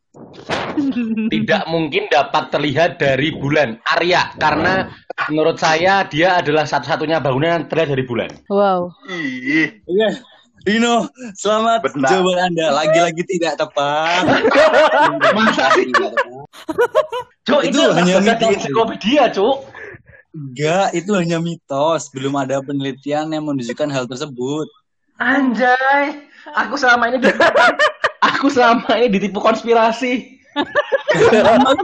[1.31, 3.79] Tidak mungkin dapat terlihat dari bulan.
[3.87, 4.91] Arya karena
[5.31, 8.29] menurut saya dia adalah satu-satunya bangunan yang terlihat dari bulan.
[8.51, 8.91] Wow.
[9.07, 9.79] Ih,
[10.67, 11.07] Rino,
[11.39, 12.09] selamat Benar.
[12.11, 12.67] jawaban Anda.
[12.75, 14.23] Lagi-lagi tidak tepat.
[15.31, 15.87] Masa sih?
[17.47, 18.49] Cuk, Itu itu, hanya di mitos.
[18.59, 19.55] ensiklopedia, Cuk.
[20.35, 22.11] Enggak, itu hanya mitos.
[22.11, 24.67] Belum ada penelitian yang menunjukkan hal tersebut.
[25.19, 27.19] Anjay, aku selama ini
[28.29, 30.39] aku selama ini ditipu konspirasi.
[31.31, 31.77] emang,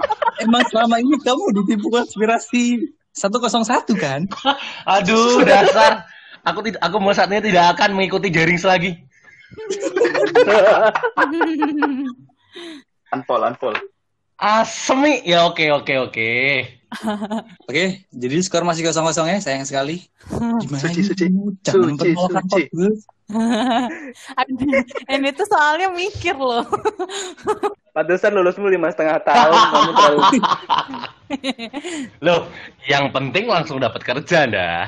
[0.44, 4.28] emang selama ini kamu ditipu konspirasi 101 kan?
[5.00, 6.04] Aduh, dasar.
[6.46, 9.02] Aku tidak aku mulai saat ini tidak akan mengikuti jaring lagi.
[13.16, 13.78] unfold, unfold.
[14.38, 15.26] Asemi.
[15.26, 16.30] Ya oke oke oke.
[17.70, 20.06] Oke, jadi skor masih kosong-kosong ya, sayang sekali.
[20.62, 21.10] Gimana Suci, ini?
[21.10, 21.26] suci.
[21.66, 22.64] Jangan Suci, suci.
[25.10, 26.62] Ini tuh soalnya mikir loh.
[27.96, 30.22] Pantesan lulusmu lima setengah tahun, kamu terlalu
[32.22, 32.46] Loh,
[32.86, 34.86] yang penting langsung dapat kerja, dah.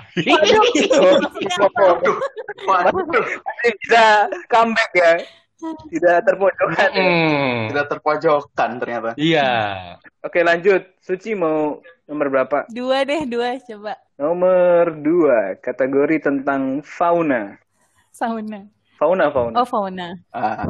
[3.66, 5.14] Bisa comeback ya.
[5.58, 6.90] Tidak terpojokkan.
[6.94, 7.02] ya.
[7.02, 9.10] Hmm, Tidak terpojokan ternyata.
[9.18, 9.50] Iya.
[10.22, 10.86] Oke lanjut.
[11.02, 12.58] Suci mau nomor berapa?
[12.70, 13.98] Dua deh, dua coba.
[14.18, 15.58] Nomor dua.
[15.58, 17.58] Kategori tentang fauna.
[18.14, 18.66] Sauna.
[18.98, 19.56] Fauna, fauna.
[19.62, 20.18] Oh, fauna.
[20.34, 20.66] Ah,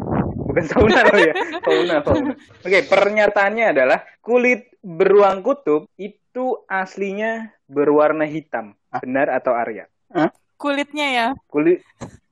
[0.47, 1.33] Bukan sauna loh ya.
[1.63, 2.33] Fauna, fauna.
[2.63, 8.75] Oke, pernyataannya adalah kulit beruang kutub itu aslinya berwarna hitam.
[8.99, 9.87] Benar atau Arya?
[10.57, 11.83] Kulitnya ya, Kulit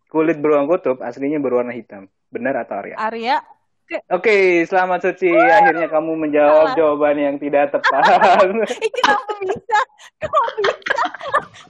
[0.10, 2.08] kulit beruang kutub aslinya berwarna hitam.
[2.36, 2.96] Benar atau Arya?
[3.00, 3.38] Arya.
[4.12, 5.30] Oke, selamat Suci.
[5.32, 6.76] Akhirnya kamu menjawab Salah.
[6.76, 8.02] jawaban yang tidak tepat.
[8.98, 9.80] Kenapa bisa?
[10.20, 11.02] Kok bisa?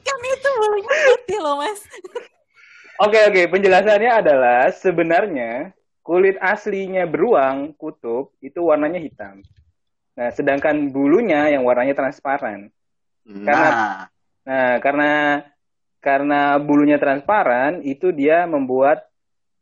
[0.02, 1.84] Kan itu bulunya putih loh, Mas.
[3.04, 3.42] Oke, oke.
[3.52, 9.44] Penjelasannya adalah sebenarnya kulit aslinya beruang kutub itu warnanya hitam.
[10.16, 12.72] Nah, sedangkan bulunya yang warnanya transparan.
[13.28, 14.08] Nah,
[14.46, 15.42] Nah, karena
[16.00, 19.10] karena bulunya transparan, itu dia membuat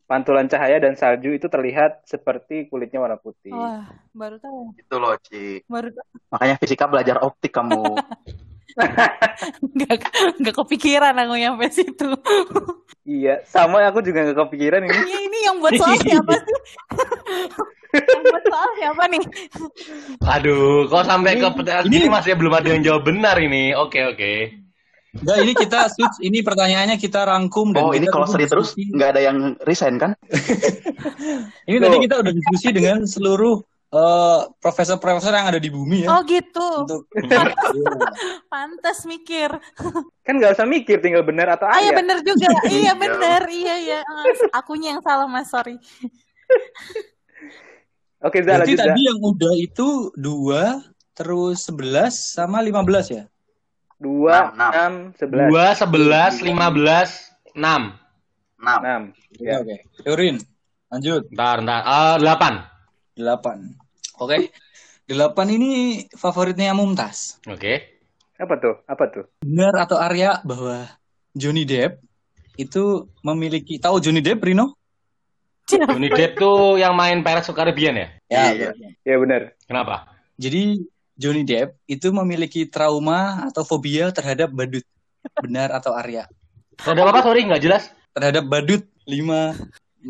[0.04, 3.56] pantulan cahaya dan salju itu terlihat seperti kulitnya warna putih.
[3.56, 4.76] Wah, baru tahu.
[4.76, 5.64] itu loh, Ci.
[5.66, 6.08] Baru tahu.
[6.30, 7.98] Makanya fisika belajar optik kamu.
[9.62, 10.00] Nggak,
[10.42, 12.10] nggak kepikiran aku nyampe situ.
[13.04, 14.96] Iya, sama aku juga nggak kepikiran ini.
[14.96, 16.56] Ini, ini yang buat soal siapa sih?
[17.94, 19.24] yang buat soal siapa nih?
[20.26, 23.76] Aduh, kok sampai ke pertanyaan ini- ini masih belum ada yang jawab benar ini.
[23.76, 24.34] Oke oke.
[25.14, 26.18] Enggak, ini kita switch.
[26.26, 30.18] Ini pertanyaannya kita rangkum dan Oh, ini kalau seri terus nggak ada yang resign kan?
[31.70, 33.62] Ini tadi kita udah diskusi dengan seluruh
[33.94, 36.18] eh, profesor-profesor yang ada di bumi ya.
[36.18, 36.90] Oh gitu.
[36.90, 37.06] Untuk
[38.52, 39.54] Pantas mikir.
[40.26, 42.00] Kan nggak usah mikir, tinggal benar atau Ah iya Arya.
[42.02, 42.48] bener juga.
[42.66, 42.92] iya.
[43.46, 44.00] Iya iya.
[44.02, 45.46] Ah, Akunya yang salah mas.
[45.54, 45.78] Sorry.
[48.24, 48.88] Oke, Zah, Berarti lanjut, Zah.
[48.96, 50.80] tadi yang udah itu dua,
[51.12, 53.24] terus 11 sama 15 ya?
[54.04, 55.48] Dua, Enam, enam, sebelas.
[55.48, 57.10] Dua, sebelas, lima belas,
[57.56, 57.96] enam.
[58.60, 59.02] Enam.
[59.32, 59.64] Oke, Ya.
[59.64, 59.76] oke.
[60.04, 60.36] Teorin,
[60.92, 61.24] lanjut.
[61.32, 61.82] Ntar, ntar.
[61.82, 62.54] Eh, delapan.
[63.16, 63.80] 8.
[64.20, 64.52] Oke.
[65.08, 65.72] 8 ini
[66.12, 67.40] favoritnya Mumtaz.
[67.48, 68.04] Oke.
[68.36, 68.76] Apa tuh?
[68.84, 69.26] Apa tuh?
[69.40, 70.84] Benar atau Arya bahwa
[71.32, 72.04] Johnny Depp
[72.60, 74.76] itu memiliki tahu Johnny Depp Rino?
[75.64, 78.08] Johnny Depp tuh yang main Pirates of Caribbean ya?
[78.28, 78.68] Ya, Iya.
[78.76, 78.92] benar.
[79.04, 79.42] Ya benar.
[79.64, 79.96] Kenapa?
[80.36, 80.82] Jadi
[81.14, 84.82] Johnny Depp itu memiliki trauma atau fobia terhadap badut.
[85.40, 86.26] Benar atau Arya?
[86.82, 87.94] Ada apa sorry nggak jelas.
[88.14, 88.84] Terhadap badut.
[89.04, 89.20] 5,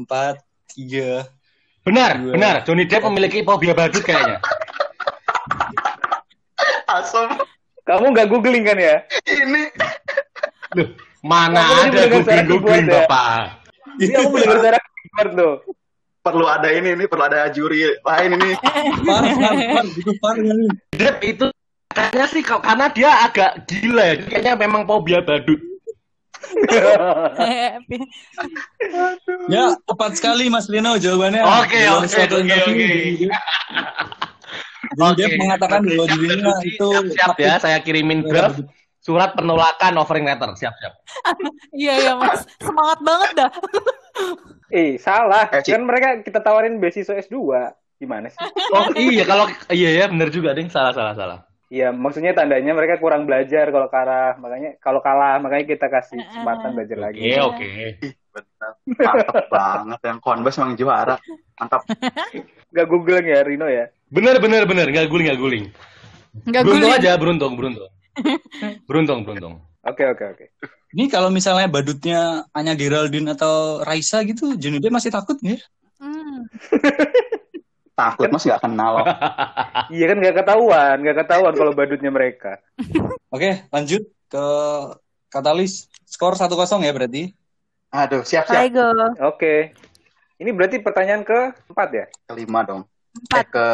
[0.05, 0.37] 4,
[0.77, 1.25] 3.
[1.81, 2.33] Benar, Dua.
[2.37, 2.55] benar.
[2.61, 4.37] Johnny Depp memiliki fobia badut kayaknya.
[6.87, 7.29] Asem.
[7.83, 8.95] Kamu nggak googling kan ya?
[9.27, 9.63] Ini
[10.73, 10.87] Loh,
[11.19, 13.03] mana Kamu ada mendengar suara googling googling keyboard ya?
[13.03, 13.43] bapak.
[13.99, 15.53] Ini aku mendengar suara keyboard tuh.
[16.23, 18.55] Perlu ada ini nih, perlu ada juri lain ini.
[19.03, 19.85] Far, far.
[19.91, 20.67] Itu ini.
[20.95, 21.45] Depp itu
[21.91, 24.15] kayaknya sih kok- karena dia agak gila ya.
[24.31, 25.59] Kayaknya memang fobia badut.
[29.49, 31.41] Ya, tepat sekali Mas Lino jawabannya.
[31.63, 32.87] Oke, oke, oke, oke.
[34.93, 35.39] Depp- Depp Oke.
[35.41, 37.53] mengatakan bahwa dirinya itu siap, siap ya.
[37.57, 38.61] Saya kirimin draft
[39.01, 40.53] surat penolakan offering letter.
[40.55, 40.93] Siap, siap.
[41.81, 43.51] Iya iya mas, semangat banget dah.
[44.73, 45.45] eh, salah.
[45.53, 45.61] Eh.
[45.61, 47.37] Kan mereka kita tawarin beasiswa S2.
[48.01, 48.41] Gimana sih?
[48.73, 51.39] Oh iya kalau iya ya bener juga ding salah salah salah.
[51.73, 54.37] Iya, maksudnya tandanya mereka kurang belajar kalau kalah.
[54.37, 57.17] Makanya kalau kalah, makanya kita kasih kesempatan belajar lagi.
[57.17, 57.69] Oke oke.
[58.33, 58.71] Benar.
[58.85, 61.15] Mantap banget yang Converse emang juara.
[61.57, 61.81] Mantap.
[62.77, 63.89] Gak googling ya Rino ya?
[64.09, 65.65] Bener bener bener nggak guling nggak guling.
[66.45, 67.01] Nggak Beruntung guling.
[67.01, 67.89] aja beruntung beruntung.
[68.85, 69.53] beruntung beruntung.
[69.83, 70.45] Oke, oke, oke.
[70.95, 75.59] Ini kalau misalnya badutnya Anya Geraldine atau Raisa gitu, Johnny Depp masih takut nggak?
[75.59, 75.61] ya?
[75.99, 76.47] Hmm.
[77.93, 78.93] Takut mas nggak kenal.
[79.93, 82.57] Iya kan gak ketahuan, gak ketahuan kalau badutnya mereka.
[83.29, 84.45] Oke, lanjut ke
[85.29, 85.91] Katalis.
[86.07, 86.49] Skor 1-0
[86.81, 87.23] ya berarti.
[87.93, 88.63] Aduh, siap siap.
[88.63, 88.89] Aigo.
[89.21, 89.75] Oke.
[90.41, 92.05] Ini berarti pertanyaan ke empat ya?
[92.25, 92.81] Kelima dong.
[93.13, 93.37] Empat.
[93.37, 93.65] Eh, ke.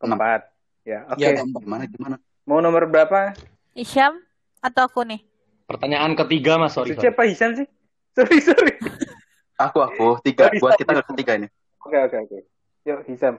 [0.00, 0.40] Keempat.
[0.88, 1.20] Ya, oke.
[1.20, 1.60] Ya, keempat.
[1.64, 2.16] Gimana gimana?
[2.48, 3.36] Mau nomor berapa?
[3.76, 4.16] Isyam
[4.64, 5.27] atau aku nih?
[5.68, 6.96] Pertanyaan ketiga mas sorry.
[6.96, 7.12] Suci sorry.
[7.12, 7.68] apa Hisan sih?
[8.16, 8.74] Sorry, sorry.
[9.60, 10.48] Aku aku tiga.
[10.56, 11.48] Buat kita ke ketiga ini.
[11.84, 12.38] Oke, oke, oke.
[12.88, 13.36] Yuk, Hisam.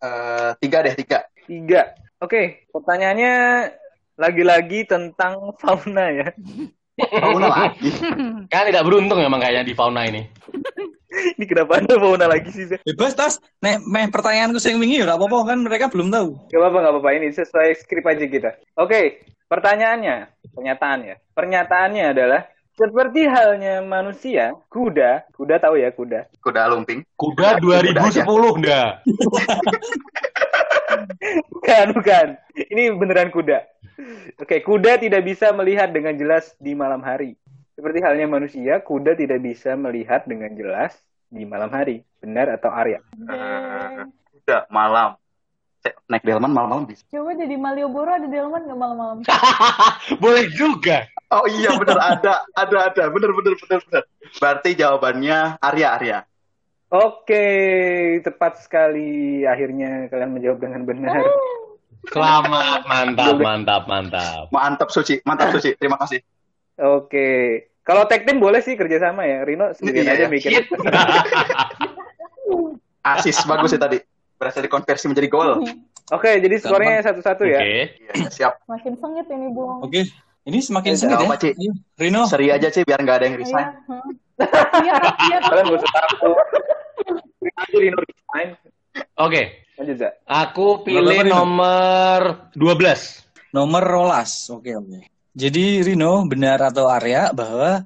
[0.00, 1.28] Eh, tiga deh tiga.
[1.44, 1.92] Tiga.
[2.22, 3.34] Oke, pertanyaannya
[4.16, 6.28] lagi-lagi tentang fauna ya.
[6.96, 7.90] Fauna lagi.
[8.48, 10.24] Kan tidak beruntung memang kayaknya di fauna ini.
[11.38, 12.66] Ini kenapa ada fauna lagi sih?
[12.82, 13.38] Bebas tas.
[13.62, 16.50] Nek meh pertanyaanku sing wingi ya apa-apa kan mereka belum tahu.
[16.50, 17.10] Gak apa-apa, gak apa-apa.
[17.18, 18.50] Ini sesuai skrip aja kita.
[18.78, 20.16] Oke, pertanyaannya.
[20.54, 21.14] Pernyataannya.
[21.34, 22.40] Pernyataannya adalah,
[22.74, 26.26] seperti halnya manusia, kuda, kuda tahu ya kuda.
[26.42, 27.06] Kuda lumping.
[27.14, 28.98] Kuda 2010 dah.
[31.50, 32.26] Bukan, bukan.
[32.54, 33.66] Ini beneran kuda.
[34.38, 37.34] Oke, kuda tidak bisa melihat dengan jelas di malam hari.
[37.74, 40.94] Seperti halnya manusia, kuda tidak bisa melihat dengan jelas
[41.26, 42.06] di malam hari.
[42.22, 43.02] Benar atau Arya?
[43.02, 45.18] Eh, kuda malam.
[45.82, 47.04] Cek, naik delman malam-malam bisa.
[47.12, 49.18] Coba jadi Malioboro ada delman nggak malam-malam?
[50.22, 51.04] Boleh juga.
[51.28, 54.02] Oh iya bener ada ada ada bener bener bener bener.
[54.38, 56.18] Berarti jawabannya Arya Arya.
[56.94, 57.44] Oke,
[58.22, 59.42] tepat sekali.
[59.42, 61.20] Akhirnya kalian menjawab dengan benar.
[62.06, 64.44] Selamat, mantap, mantap, mantap.
[64.54, 65.74] Mantap Suci, mantap Suci.
[65.74, 66.22] Terima kasih.
[66.76, 67.28] Oke.
[67.80, 69.44] Kalau tag team boleh sih kerjasama ya.
[69.44, 70.32] Rino sendirian Iya, aja iya.
[70.32, 70.50] bikin.
[73.04, 74.00] Asis bagus sih tadi.
[74.34, 75.62] Berhasil dikonversi menjadi gol.
[76.10, 77.52] Oke, jadi skornya satu-satu Oke.
[77.52, 77.60] ya.
[77.60, 77.88] Iya,
[78.28, 78.52] siap.
[78.66, 79.84] Makin sengit ini Bung.
[79.84, 80.04] Oke.
[80.44, 81.36] Ini semakin Eh, sengit ya.
[81.38, 81.50] Ci?
[81.54, 82.20] Ayo, Rino.
[82.28, 83.42] Seri aja sih biar nggak ada yang Iya.
[83.42, 83.68] resign.
[83.86, 84.10] hmm.
[84.80, 85.38] Iya, iya.
[85.48, 86.36] Kalian gak usah takut.
[87.54, 88.48] Aja Rino resign.
[89.16, 89.42] Oke.
[89.74, 90.12] Lanjut, Zak.
[90.24, 92.20] Aku pilih Nomor nomor
[92.52, 93.24] 12.
[93.50, 94.48] Nomor rolas.
[94.48, 95.13] Oke, oke.
[95.34, 97.82] Jadi Rino benar atau Arya bahwa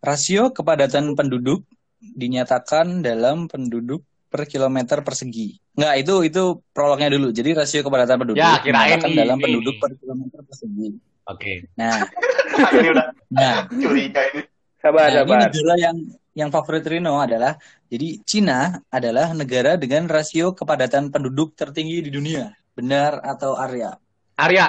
[0.00, 1.68] rasio kepadatan penduduk
[2.00, 4.00] dinyatakan dalam penduduk
[4.32, 5.60] per kilometer persegi.
[5.76, 7.28] Enggak, itu itu prolognya dulu.
[7.36, 9.44] Jadi rasio kepadatan penduduk Ya, kirain dinyatakan dalam ini.
[9.44, 10.88] penduduk per kilometer persegi.
[11.26, 11.52] Oke.
[11.76, 12.00] Nah,
[12.80, 14.42] ini udah nah, curiga ini.
[14.80, 15.40] Sabar, nah, ini sabar.
[15.50, 15.96] negara yang
[16.36, 17.56] yang favorit Rino adalah
[17.88, 22.52] jadi Cina adalah negara dengan rasio kepadatan penduduk tertinggi di dunia.
[22.76, 23.96] Benar atau Arya?
[24.36, 24.66] Arya,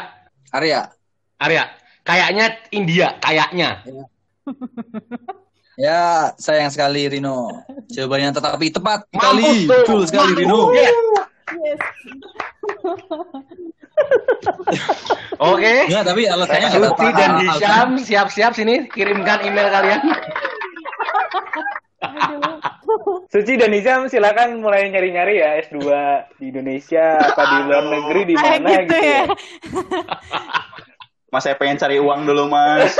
[0.51, 0.87] Arya.
[1.37, 1.86] Arya.
[2.07, 3.83] Kayaknya India, kayaknya.
[5.77, 7.53] Ya, sayang sekali Rino.
[7.93, 9.45] Jawabannya tetapi tepat sekali.
[9.45, 9.69] Mampus tuh.
[9.69, 10.73] Betul sekali Rino.
[10.73, 10.89] Yes.
[11.47, 11.79] Yes.
[15.37, 15.73] Oke.
[15.85, 17.13] Enggak, tapi alasannya tepat.
[17.13, 20.01] dan Hisham siap-siap sini kirimkan email kalian.
[23.27, 25.81] Suci dan Nizam silakan mulai nyari-nyari ya S2
[26.37, 29.21] di Indonesia apa di luar negeri di mana gitu gitu ya.
[31.27, 32.95] Mas saya pengen cari uang dulu mas.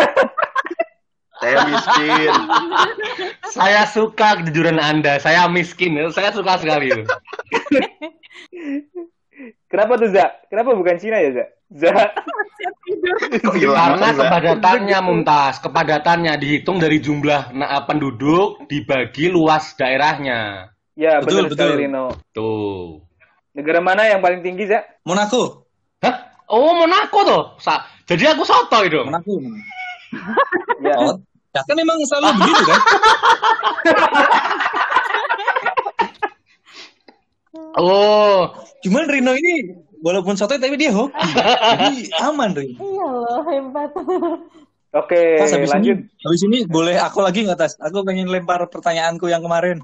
[1.41, 2.31] saya miskin.
[3.55, 5.15] Saya suka kejujuran Anda.
[5.23, 5.95] Saya miskin.
[6.11, 7.03] Saya suka sekali itu.
[9.67, 10.49] Kenapa tuh Zak?
[10.51, 11.49] Kenapa bukan Cina ya Zak?
[11.71, 12.11] Zak.
[13.43, 17.51] Karena kepadatannya Mumtaz, kepadatannya dihitung dari jumlah
[17.83, 20.71] penduduk dibagi luas daerahnya.
[20.97, 21.83] Ya Betul, betul, sekali betul.
[21.85, 22.05] Rino.
[22.33, 23.05] Tuh.
[23.53, 25.03] Negara mana yang paling tinggi Zak?
[25.05, 25.69] Monaco.
[26.01, 26.33] Hah?
[26.49, 27.43] Oh, Monaco tuh.
[27.61, 28.99] Sa jadi aku soto itu.
[29.03, 29.33] Monaco.
[30.77, 30.93] Ya.
[30.93, 31.17] Oh,
[31.57, 32.81] ya kan memang selalu begitu kan?
[37.77, 38.53] Oh,
[38.85, 41.17] Cuman Rino ini walaupun sotoy tapi dia hoki.
[41.33, 42.77] Jadi aman Rino.
[42.77, 43.91] Iya loh, hebat.
[44.93, 45.97] Oke, Tas habis lanjut.
[45.97, 47.73] ini, habis ini boleh aku lagi nggak Tas?
[47.81, 49.81] Aku pengen lempar pertanyaanku yang kemarin.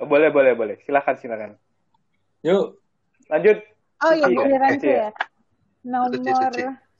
[0.00, 0.74] Oh, boleh, boleh, boleh.
[0.86, 1.50] Silakan, silakan.
[2.46, 2.80] Yuk,
[3.30, 3.58] Lanjut.
[4.00, 4.80] Oh iya, ya.
[4.80, 5.10] ya?
[5.84, 6.50] Nomor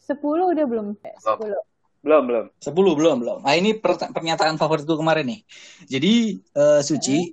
[0.04, 0.86] 10 udah belum?
[1.04, 1.56] Eh, 10.
[2.00, 2.44] Belum, belum.
[2.56, 3.38] 10 belum belum.
[3.44, 5.40] Nah ini per- pernyataan favoritku kemarin nih.
[5.84, 7.28] Jadi eh, Suci,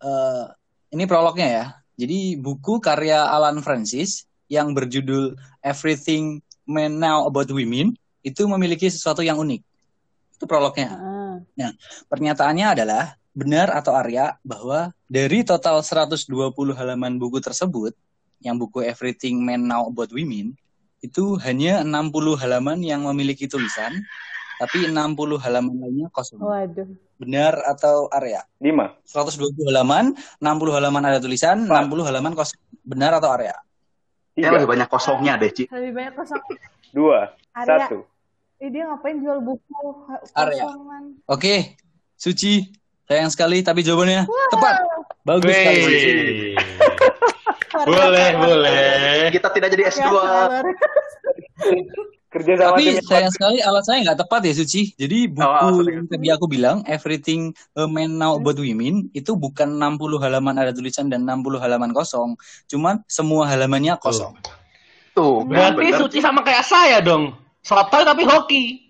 [0.00, 0.44] eh,
[0.92, 1.64] ini prolognya ya.
[1.96, 9.24] Jadi buku karya Alan Francis yang berjudul Everything Men Now About Women itu memiliki sesuatu
[9.24, 9.60] yang unik.
[10.36, 10.94] Itu prolognya.
[10.96, 11.72] Ah.
[12.08, 16.28] Pernyataannya adalah benar atau Arya bahwa dari total 120
[16.76, 17.96] halaman buku tersebut,
[18.44, 20.52] yang buku Everything Men Now About Women,
[21.02, 23.90] itu hanya 60 halaman yang memiliki tulisan,
[24.62, 26.38] tapi 60 halaman lainnya kosong.
[26.38, 26.86] Waduh.
[27.18, 28.46] Benar atau Arya?
[28.62, 28.94] Lima.
[29.04, 32.58] 120 halaman, 60 halaman ada tulisan, 60 halaman kosong.
[32.86, 33.58] Benar atau Arya?
[34.32, 34.56] Ya Tiga.
[34.56, 35.66] lebih banyak kosongnya deh, Ci.
[35.68, 36.42] Lebih banyak kosong.
[36.94, 37.34] Dua.
[37.52, 37.90] Arya.
[37.90, 38.06] Satu.
[38.62, 41.18] Eh, dia ngapain jual buku kosongan?
[41.26, 41.74] Oke,
[42.14, 42.70] Suci,
[43.10, 44.74] sayang sekali tapi jawabannya tepat.
[45.26, 46.54] Bagus sekali.
[47.72, 49.28] Boleh, boleh.
[49.32, 50.08] Kita tidak jadi S2.
[52.32, 54.96] Kerja sama Tapi sayang sekali alasannya nggak tepat ya Suci.
[54.96, 59.76] Jadi buku Oh, yang tadi aku bilang Everything a Man Now About Women itu bukan
[59.76, 62.40] 60 halaman ada tulisan dan 60 halaman kosong.
[62.72, 64.32] Cuman semua halamannya kosong.
[65.12, 66.00] Tuh, Berarti bener.
[66.00, 67.36] Suci sama kayak saya dong.
[67.60, 68.88] Sotoy tapi hoki.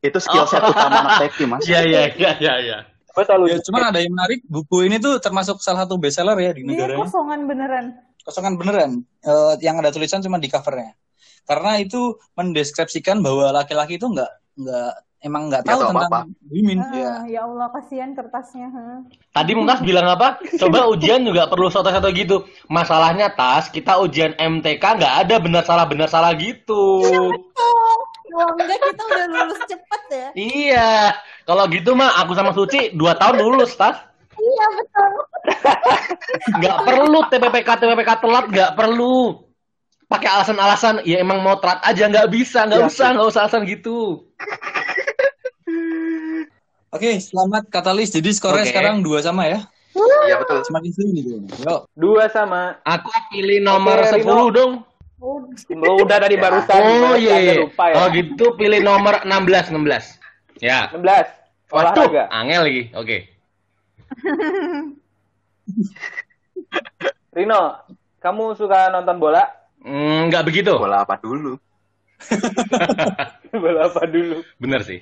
[0.00, 1.60] Itu skill set utama anak teki, Mas.
[1.68, 2.78] Iya, iya, iya, iya, iya.
[3.10, 6.50] Gue selalu Ya, cuman ada yang menarik, buku ini tuh termasuk salah satu bestseller ya
[6.50, 7.02] di Dia negara ini.
[7.02, 7.86] kosongan beneran.
[8.20, 8.90] Kosongan beneran.
[9.20, 10.94] Eh, yang ada tulisan cuma di covernya.
[11.42, 11.98] Karena itu
[12.34, 16.20] mendeskripsikan bahwa laki-laki itu nggak nggak emang nggak tahu tahu tentang apa-apa.
[16.46, 16.78] women.
[16.78, 17.12] Ah, Ya.
[17.26, 18.68] ya Allah, kasihan kertasnya.
[18.68, 18.84] ha.
[19.30, 20.38] Tadi Mumtaz bilang apa?
[20.56, 22.40] Coba ujian juga perlu soto-soto gitu.
[22.66, 27.02] Masalahnya tas kita ujian MTK nggak ada benar salah benar salah gitu.
[28.30, 30.28] Kalau enggak kita udah lulus cepet ya.
[30.32, 30.90] Iya.
[31.42, 33.98] Kalau gitu mah aku sama Suci dua tahun lulus tas.
[34.32, 35.12] Iya betul.
[36.62, 39.44] Nggak perlu TPPK TPPK telat nggak perlu.
[40.06, 43.62] Pakai alasan-alasan ya emang mau telat aja nggak bisa nggak Iya, usah nggak usah alasan
[43.62, 44.26] gitu.
[46.90, 48.10] Oke, selamat Katalis.
[48.10, 48.70] Jadi skornya Oke.
[48.74, 49.62] sekarang dua sama ya.
[50.26, 50.62] Iya betul.
[50.66, 51.24] Semakin seru nih.
[51.66, 51.80] Yuk.
[51.94, 52.78] dua sama.
[52.82, 54.46] Aku pilih nomor Oke, 10 Rino.
[54.50, 54.72] dong.
[55.20, 56.42] Lo udah tadi Ya.
[56.42, 56.80] barusan.
[56.80, 57.36] Oh iya.
[57.38, 57.54] Iya.
[57.60, 57.94] lupa ya.
[57.96, 60.16] Oh gitu pilih nomor 16 16.
[60.58, 60.88] Ya.
[60.90, 61.28] 16.
[61.70, 62.24] Waduh, Olahraga.
[62.32, 62.82] angel lagi.
[62.92, 63.18] Oke.
[67.30, 67.60] Rino,
[68.18, 69.44] kamu suka nonton bola?
[69.80, 70.72] Mm, nggak begitu.
[70.74, 71.54] Bola apa dulu?
[73.54, 74.42] bola apa dulu?
[74.58, 75.00] Bener sih.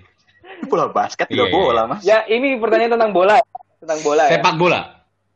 [0.67, 1.55] Bola basket juga Iya, iya.
[1.57, 2.03] bola, Mas.
[2.03, 3.37] Ya, ini pertanyaan tentang bola.
[3.79, 4.31] Tentang bola ya.
[4.35, 4.81] Sepak bola.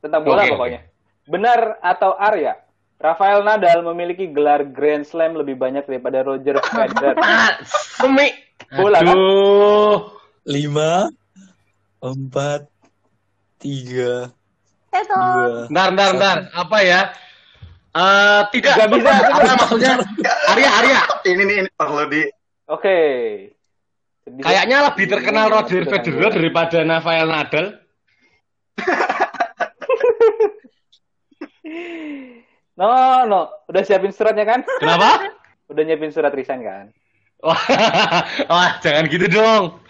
[0.02, 0.80] Tentang bola Oke, pokoknya.
[1.24, 2.58] Benar atau Arya?
[3.02, 7.18] Rafael Nadal memiliki gelar Grand Slam lebih banyak daripada Roger Federer.
[7.22, 7.58] Ah,
[7.98, 8.30] semi.
[8.70, 9.10] Bola, kan?
[9.10, 10.14] Aduh.
[10.46, 11.10] Lima,
[11.98, 12.70] empat,
[13.58, 14.30] tiga,
[14.94, 15.18] Seto.
[15.18, 15.66] dua.
[15.66, 16.38] Bentar, bentar, bentar.
[16.54, 17.00] Apa ya?
[17.92, 18.74] Eh, tidak.
[18.78, 19.12] Nggak bisa.
[19.18, 19.94] Apa maksudnya?
[20.54, 21.00] Arya, Arya.
[21.26, 22.22] Ini nih ini perlu di
[22.70, 22.98] Oke.
[24.22, 24.42] Sedih.
[24.46, 27.66] Kayaknya lebih terkenal Roger Federer daripada Rafael Nadal.
[32.76, 32.88] No,
[33.28, 33.40] no.
[33.68, 34.60] Udah siapin suratnya kan?
[34.80, 35.28] Kenapa?
[35.72, 36.86] Udah nyiapin surat resign kan?
[37.42, 37.58] Wah,
[38.46, 39.82] wah, jangan gitu dong.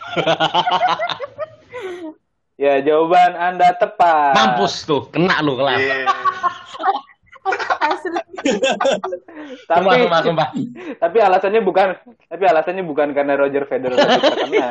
[2.57, 4.33] Ya, jawaban Anda tepat.
[4.33, 5.77] Mampus tuh, kena lu kelas.
[5.83, 6.07] Iya.
[7.83, 8.21] Asli.
[9.71, 10.49] Tapi Sumpah, sumpah, sumpah.
[11.03, 11.99] tapi alasannya bukan
[12.31, 14.71] tapi alasannya bukan karena Roger Federer terkenal.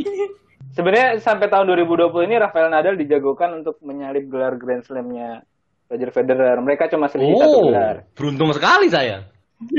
[0.76, 5.44] Sebenarnya sampai tahun 2020 ini Rafael Nadal dijagokan untuk menyalip gelar Grand Slam-nya
[5.92, 6.56] Roger Federer.
[6.58, 7.96] Mereka cuma selisih satu Oh, gelar.
[8.16, 9.28] beruntung sekali saya.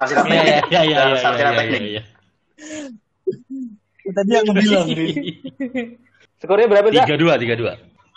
[0.00, 0.32] Iya, teknik.
[0.32, 1.82] iya, iya, iya, Dan iya, sarjana iya, teknik.
[1.84, 2.02] iya.
[4.10, 4.86] Tadi aku bilang.
[6.40, 7.04] Skornya berapa, Zak?
[7.04, 7.72] Tiga dua, tiga dua.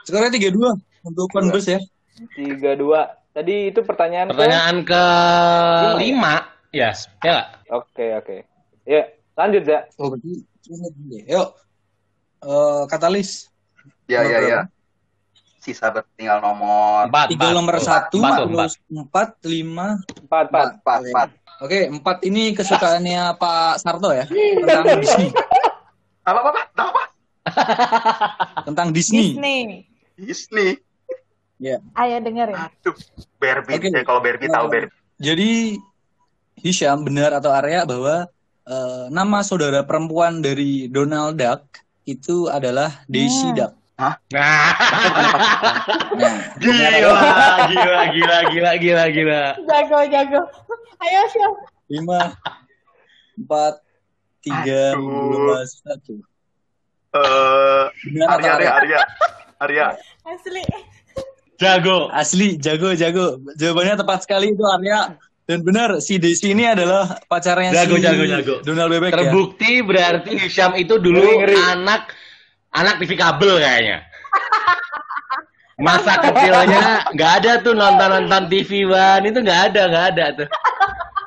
[0.07, 0.71] Skornya tiga dua
[1.03, 1.79] untuk Converse ya.
[2.39, 2.79] 3-2.
[3.33, 5.03] Tadi itu pertanyaan, ke- Pertanyaan ke
[5.99, 6.33] lima,
[6.71, 7.51] ya, ya?
[7.67, 8.37] Oke, oke.
[8.85, 9.03] Ya,
[9.35, 9.91] lanjut, Zak.
[9.99, 10.39] Oh, berarti
[11.11, 11.21] ya.
[11.35, 11.47] Yuk.
[12.39, 13.49] Eh, Katalis.
[14.07, 14.59] Ya, ya, ya.
[15.63, 15.87] Sisa
[16.19, 17.55] tinggal nomor Empat, Tiga empat.
[17.55, 19.87] nomor satu, empat, terus empat, lima,
[20.19, 20.67] Empat, empat.
[20.75, 21.29] empat, empat.
[21.63, 25.31] Oke, empat ini kesukaannya Pak Sarto ya tentang Disney.
[26.21, 26.61] Apa, apa?
[26.73, 27.03] Tahu apa?
[28.67, 29.35] Tentang Disney.
[29.35, 29.59] Disney.
[30.15, 30.69] Disney.
[31.95, 32.55] Ayo dengerin.
[32.55, 32.95] Aduh,
[33.37, 33.75] Barbie.
[33.75, 33.87] Oke.
[33.87, 34.91] Eh, kalau Barbie tahu Barbie.
[35.19, 35.79] Jadi
[36.59, 38.27] Hisham benar atau Arya bahwa
[38.63, 41.67] eh, nama saudara perempuan dari Donald Duck
[42.03, 43.55] itu adalah Daisy Hmm.
[43.55, 43.71] Duck.
[43.93, 44.17] Nah,
[46.17, 46.89] Nah, gila,
[47.69, 49.41] gila, gila, gila, gila, gila.
[49.63, 50.41] Jago, jago.
[50.97, 51.51] Ayo, Syam.
[51.91, 52.33] lima,
[53.37, 53.73] empat,
[54.41, 56.15] tiga, dua, satu.
[57.13, 57.85] Eh,
[58.25, 58.99] Arya, Arya, Arya?
[59.61, 59.85] Arya.
[60.25, 60.63] Asli.
[61.61, 62.09] Jago.
[62.09, 63.37] Asli, jago, jago.
[63.53, 65.13] Jawabannya tepat sekali itu Arya.
[65.43, 68.55] Dan benar, si Daisy ini adalah pacarnya Jago, si jago, jago.
[68.63, 69.27] Donald Bebek ya.
[69.27, 71.55] Terbukti berarti Hisham itu dulu Ngeri, ngeri.
[71.59, 72.15] anak
[72.73, 73.97] anak TV kabel kayaknya.
[75.85, 80.47] Masa kecilnya nggak ada tuh nonton nonton TV One itu nggak ada nggak ada tuh.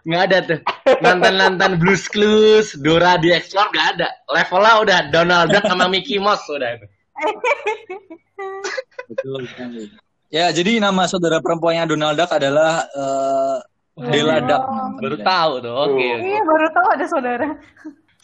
[0.07, 0.59] Nggak ada tuh.
[1.03, 4.09] Nonton nonton Blues Clues Dora di Explore nggak ada.
[4.31, 6.87] Levelnya udah Donald Duck sama Mickey Mouse udah itu.
[9.11, 9.91] Betul sekali.
[10.27, 13.57] Ya, jadi nama saudara perempuannya Donald Duck adalah eh,
[14.11, 14.63] Della Duck.
[15.01, 16.07] baru tahu tuh oke.
[16.23, 17.49] Iya, baru tahu ada saudara.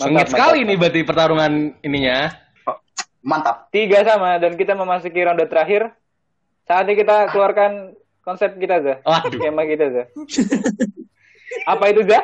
[0.03, 2.33] sengit sekali nih berarti pertarungan ininya
[3.23, 3.71] Mantap.
[3.71, 5.95] Tiga sama dan kita memasuki ronde terakhir.
[6.67, 8.99] Saatnya kita keluarkan konsep kita, Zah.
[9.03, 9.39] Waduh.
[9.39, 10.07] Skema kita, Zah.
[11.67, 12.23] Apa itu, Zah?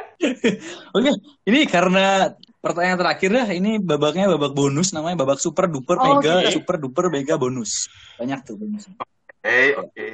[0.97, 1.11] Oke,
[1.47, 6.43] ini karena pertanyaan terakhir dah, ini babaknya babak bonus namanya babak super duper Oh, mega
[6.43, 6.51] oke.
[6.51, 7.87] super duper mega bonus.
[8.19, 8.99] Banyak tuh bonusnya.
[8.99, 10.07] Oke, oke.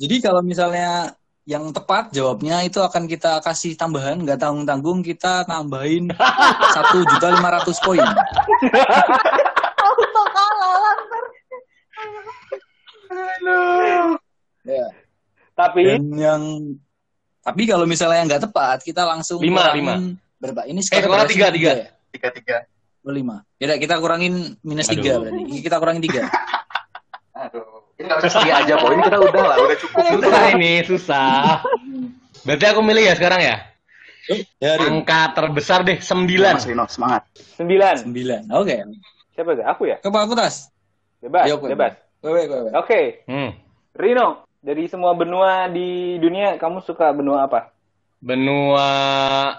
[0.00, 1.12] Jadi kalau misalnya
[1.44, 6.08] yang tepat jawabnya itu akan kita kasih tambahan nggak tanggung tanggung kita tambahin
[6.76, 8.00] satu juta lima ratus poin.
[14.62, 14.86] Ya.
[15.52, 16.42] Tapi Dan yang
[17.40, 20.62] tapi kalau misalnya nggak tepat kita langsung Lima, kurangin berapa?
[20.64, 21.70] Ini Eh, skor skor berapa tiga, tiga.
[21.74, 21.86] ya?
[22.10, 22.56] Tiga, tiga.
[23.00, 23.40] Oh, lima.
[23.56, 24.94] Ya udah, kita kurangin minus Aduh.
[24.94, 25.42] tiga berarti.
[25.58, 26.22] Kita kurangin tiga.
[27.34, 27.64] Aduh.
[27.96, 28.92] Ini nggak usah setia aja, Boy.
[28.92, 30.04] Ini kita udah lah, udah cukup.
[30.06, 31.60] susah ini susah
[32.40, 33.56] berarti aku milih ya sekarang ya
[34.56, 35.02] Ya, Rin.
[35.02, 37.26] angka terbesar deh Mas sembilan Rino, semangat.
[37.34, 37.94] sembilan.
[38.00, 38.42] Sembilan.
[38.54, 38.76] Oke.
[39.34, 39.66] Siapa, Zah?
[39.74, 39.96] Aku ya?
[39.98, 40.70] Coba aku tas.
[41.18, 41.98] Bebas, Ayo, bebas.
[42.20, 42.70] Wewe, wewe.
[42.76, 43.50] Oke, hmm.
[43.96, 44.44] Rino.
[44.60, 47.72] Dari semua benua di dunia, kamu suka benua apa?
[48.20, 48.88] benua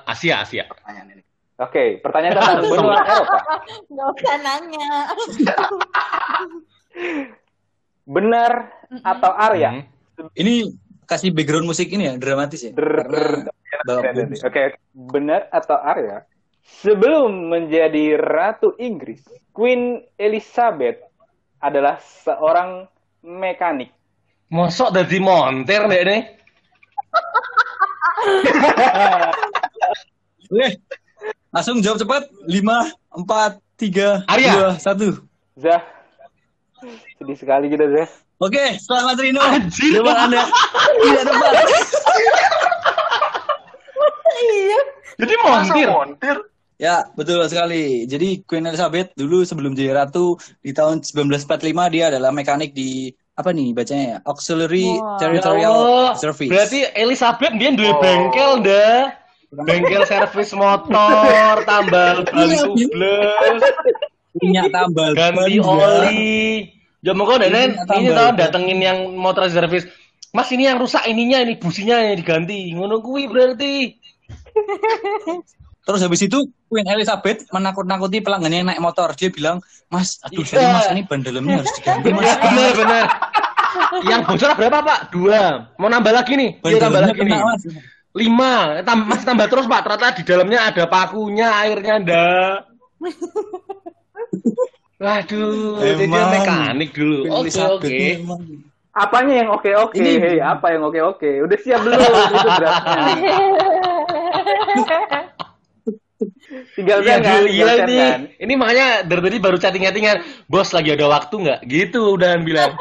[0.06, 1.24] Asia Asia Pertanyaan ini.
[1.62, 3.38] Oke, pertanyaan tentang benua Eropa.
[3.86, 4.90] Gak usah nanya.
[8.18, 8.54] Benar
[9.06, 9.70] atau Arya?
[10.18, 10.34] Hmm.
[10.34, 10.74] Ini
[11.06, 12.74] kasih background musik ini ya, dramatis ya.
[12.74, 14.64] Oke, oke.
[15.14, 16.26] benar atau Arya?
[16.82, 19.22] Sebelum menjadi Ratu Inggris,
[19.54, 20.98] Queen Elizabeth
[21.62, 22.90] adalah seorang
[23.22, 23.94] mekanik.
[24.52, 26.22] mosok dari montir deh nih
[30.52, 30.68] Oke.
[31.52, 32.24] Langsung jawab cepat.
[32.44, 34.52] Lima, empat, tiga, Arya.
[34.52, 35.24] dua, satu.
[35.56, 35.80] Zah,
[37.20, 38.10] sedih sekali kita Zah.
[38.42, 39.40] Oke, selamat Rino.
[39.40, 39.96] Anjir.
[39.96, 40.44] Jawaban Anda
[41.00, 41.54] tidak tepat.
[44.42, 44.80] Iya.
[45.22, 46.38] jadi Masa montir montir?
[46.82, 48.10] Ya, betul sekali.
[48.10, 51.46] Jadi Queen Elizabeth dulu sebelum jadi ratu di tahun 1945
[51.94, 54.18] dia adalah mekanik di apa nih bacanya ya?
[54.26, 55.14] Auxiliary Wah.
[55.16, 56.50] Territorial Oh, Service.
[56.50, 58.02] berarti Elizabeth dia duwe Oh.
[58.02, 59.14] bengkel dah
[59.62, 63.62] bengkel servis motor tambal ban Iya, tubles
[64.34, 66.08] punya tambal ganti ban, ya.
[66.08, 68.16] oli ya mau Iya, Denen ini ban.
[68.16, 69.86] tau datengin yang motor servis
[70.32, 74.00] Mas ini yang rusak ininya ini businya yang diganti ngono kuwi berarti
[75.82, 79.12] Terus habis itu Queen Elizabeth menakut-nakuti pelanggannya yang naik motor.
[79.12, 80.48] Dia bilang, Mas, aduh Iya.
[80.48, 82.38] sorry mas, ini ban dalamnya harus diganti mas.
[82.38, 83.06] bener bener
[84.04, 87.42] yang bocor berapa pak dua mau nambah lagi nih Ban dia tambah dalamnya lagi nih
[87.42, 87.62] mas.
[88.14, 92.26] lima tambah masih tambah terus pak ternyata di dalamnya ada pakunya airnya ada
[94.96, 97.26] Waduh, jadi dia mekanik dulu.
[97.34, 97.90] Oke, oke.
[97.90, 98.38] ini emang.
[98.94, 99.98] Apanya yang oke-oke?
[99.98, 101.42] Ini- Hei, apa yang oke-oke?
[101.42, 103.02] Udah siap belum itu draftnya?
[106.74, 107.98] Tinggal kan, tinggal iya send ini.
[107.98, 108.20] kan.
[108.38, 110.18] Ini makanya dari tadi baru chatting-chattingan.
[110.46, 111.60] Bos lagi ada waktu nggak?
[111.66, 112.72] Gitu udah bilang.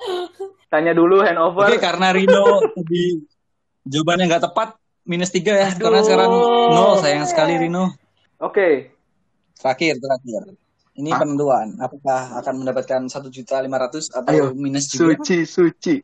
[0.72, 1.68] Tanya dulu handover.
[1.68, 3.20] Oke, karena Rino tadi
[3.84, 4.68] jawabannya nggak tepat,
[5.04, 5.68] minus tiga ya.
[5.68, 5.84] Aduh.
[5.84, 6.30] Karena sekarang
[6.72, 7.92] nol, sayang sekali Rino.
[8.38, 8.90] Oke,
[9.52, 10.42] Terakhir, terakhir.
[10.92, 11.20] Ini Hah?
[11.22, 11.78] penentuan.
[11.78, 15.14] Apakah akan mendapatkan satu juta lima ratus atau Ayo, minus juga?
[15.14, 15.94] Suci, suci.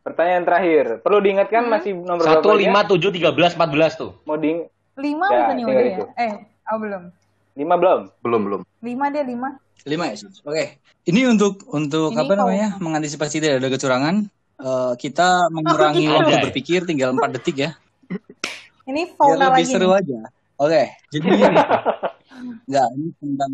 [0.00, 0.84] pertanyaan terakhir.
[1.02, 2.62] Perlu diingatkan masih nomor Satu, berapa?
[2.62, 4.14] lima, tujuh, tiga belas, empat belas tuh.
[4.24, 4.62] Mau di
[5.00, 5.98] Lima Ya, bukan ya udah ya?
[6.20, 6.32] Eh,
[6.68, 7.02] oh belum.
[7.56, 8.00] lima belum?
[8.20, 8.60] Belum, belum.
[8.80, 9.48] Lima dia lima.
[9.82, 10.44] Lima ya, Sus?
[10.44, 10.76] Oke.
[11.02, 12.68] Ini untuk untuk Ini apa kau- namanya?
[12.76, 14.16] Mengantisipasi tidak ada kecurangan.
[14.60, 16.12] eh, kita mengurangi gitu.
[16.12, 17.70] waktu berpikir tinggal 4 detik ya.
[18.84, 19.72] Ini Biar fauna lebih lagi.
[19.72, 19.98] seru nih.
[19.98, 20.20] aja.
[20.58, 20.82] Oke.
[21.08, 21.26] Jadi
[22.60, 23.52] enggak ini tentang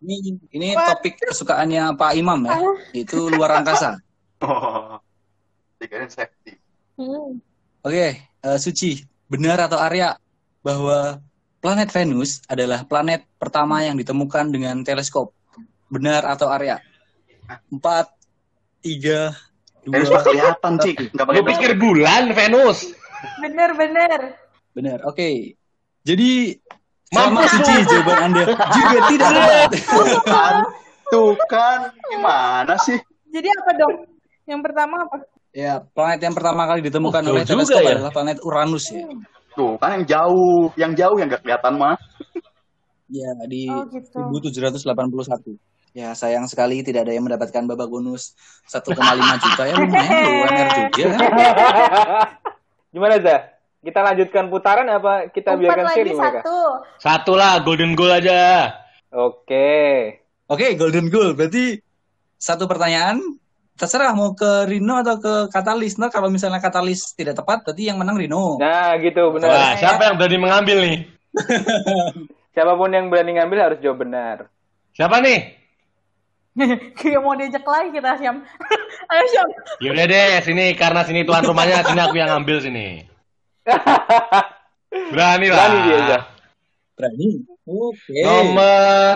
[0.00, 0.14] ini
[0.50, 2.56] ini topik kesukaannya Pak Imam ya.
[2.94, 3.96] Itu luar angkasa.
[4.38, 5.00] Oh.
[6.96, 7.40] Hmm.
[7.80, 10.16] Oke, eh, Suci, benar atau Arya
[10.66, 11.22] bahwa
[11.62, 15.30] planet Venus adalah planet pertama yang ditemukan dengan teleskop?
[15.86, 16.82] Benar atau Arya?
[17.70, 18.10] Empat,
[18.82, 19.30] tiga,
[19.86, 20.18] Venus dua.
[20.18, 20.96] mah kelihatan, Cik.
[21.14, 22.90] Pakai Lu pikir bulan Venus?
[23.38, 24.20] Bener bener.
[24.74, 24.98] Benar.
[25.06, 25.54] Oke.
[26.02, 26.58] Jadi
[27.14, 27.86] sama lu.
[27.86, 29.30] jawaban Anda juga tidak
[29.70, 30.54] tepat.
[31.06, 32.98] Tuh kan, gimana sih?
[33.30, 33.94] Jadi apa dong?
[34.50, 35.16] Yang pertama apa?
[35.56, 37.96] ya, planet yang pertama kali ditemukan Oh, oleh teleskop ya?
[37.96, 39.06] adalah planet Uranus ya.
[39.56, 41.96] Tuh kan yang jauh, yang jauh yang nggak kelihatan mah.
[43.08, 44.20] Ya, di Oh gitu.
[44.20, 45.56] 1781.
[45.96, 48.36] Ya, sayang sekali tidak ada yang mendapatkan babak bonus
[48.68, 48.92] 1,5
[49.40, 51.06] juta ya lumayan loh UMR juga.
[52.92, 53.40] Gimana Zah?
[53.80, 56.40] Kita lanjutkan putaran apa kita Empat biarkan lagi seri mereka?
[56.44, 56.58] satu.
[57.00, 58.76] Satu lah, golden goal aja.
[59.08, 59.72] Oke.
[60.52, 61.32] Oke, golden goal.
[61.32, 61.80] Berarti
[62.36, 63.16] satu pertanyaan
[63.76, 66.00] terserah mau ke Rino atau ke Katalis.
[66.00, 68.56] Ntar kalau misalnya Katalis tidak tepat, berarti yang menang Rino.
[68.56, 69.48] Nah, gitu benar.
[69.52, 70.98] Wah, siapa yang berani mengambil nih?
[72.56, 74.48] Siapa pun yang berani ngambil harus jawab benar.
[74.96, 75.60] Siapa nih?
[76.96, 78.40] Kayak mau diajak lagi kita Syam.
[79.12, 79.48] Ayo Syam.
[79.84, 83.04] Yaudah deh, sini karena sini tuan rumahnya, sini aku yang ngambil sini.
[85.12, 85.68] Berani lah.
[85.68, 86.22] Berani dia Zah.
[86.96, 87.28] Berani.
[87.68, 88.16] Oke.
[88.24, 89.14] Nomor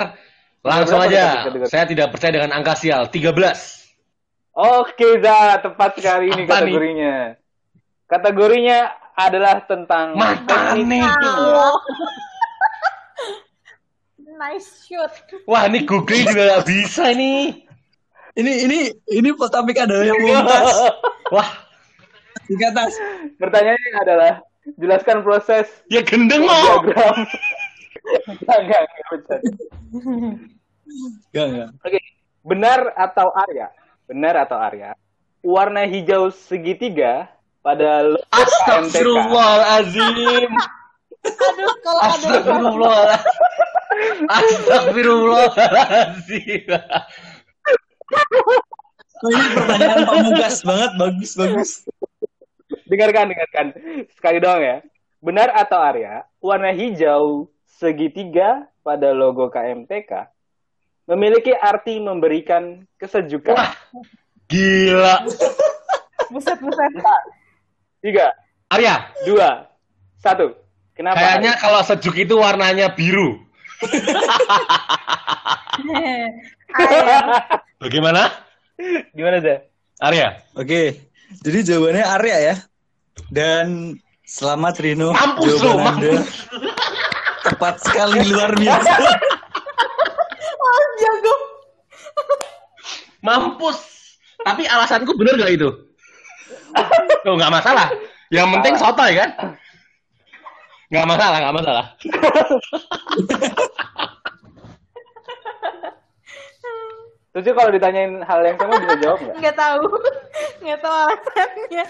[0.61, 1.49] langsung aja.
[1.65, 3.09] Saya tidak percaya dengan angka sial.
[3.09, 3.80] 13.
[4.61, 6.77] Oke Zah, tepat sekali ini Apa nih?
[6.77, 7.15] kategorinya.
[8.05, 8.79] Kategorinya
[9.17, 10.13] adalah tentang
[10.45, 11.13] teknik kimia.
[14.41, 15.13] Nice shoot.
[15.45, 17.61] Wah, ini googling juga gak bisa nih.
[18.41, 18.79] Ini ini
[19.13, 20.97] ini topik adalah yang mumtaz
[21.35, 21.51] Wah,
[22.49, 22.97] di atas.
[23.37, 24.33] Pertanyaannya adalah
[24.81, 26.57] jelaskan proses ya gendeng loh.
[26.57, 27.17] diagram.
[28.41, 29.41] Enggak, enggak, enggak.
[31.29, 31.69] Enggak, enggak.
[31.85, 32.01] Oke,
[32.43, 33.69] benar atau Arya?
[34.11, 34.99] Benar atau Arya?
[35.39, 37.31] Warna hijau segitiga
[37.63, 38.27] pada logo.
[38.35, 40.51] Astagfirullahalazim.
[41.23, 43.23] Aduh kalau ada Astagfirullah.
[44.27, 46.67] Astagfirullahalazim.
[49.21, 51.87] Oh, ini pertanyaan pamungkas banget, bagus bagus.
[52.91, 53.71] Dengarkan, dengarkan.
[54.11, 54.83] Sekali doang ya.
[55.23, 56.27] Benar atau Arya?
[56.43, 57.47] Warna hijau
[57.79, 60.27] segitiga pada logo KMTK
[61.11, 63.59] memiliki arti memberikan kesejukan.
[63.59, 63.75] Wah.
[64.47, 65.27] Gila.
[66.31, 66.91] buset buset.
[68.01, 68.33] Tiga,
[68.71, 69.67] Arya, dua,
[70.23, 70.55] satu.
[70.95, 71.17] Kenapa?
[71.17, 73.41] kayaknya kalau sejuk itu warnanya biru.
[77.83, 78.29] Bagaimana?
[79.17, 79.59] Gimana Zah?
[80.01, 80.45] Arya.
[80.55, 81.09] Oke.
[81.41, 82.55] Jadi jawabannya Arya ya.
[83.33, 83.97] Dan
[84.29, 85.17] selamat Rino.
[85.17, 86.25] Mampus Anda mampus.
[87.41, 88.93] tepat sekali luar biasa.
[90.61, 91.35] Oh jago.
[93.21, 93.79] Mampus.
[94.41, 95.69] Tapi alasanku bener gak itu?
[97.25, 97.93] Tuh, nggak masalah.
[98.33, 99.31] Yang penting sotoy kan?
[100.91, 101.85] Nggak masalah, nggak masalah.
[107.31, 109.37] Terus sih kalau ditanyain hal yang sama bisa jawab nggak?
[109.39, 109.83] Nggak tahu.
[110.67, 111.85] Nggak tahu alasannya.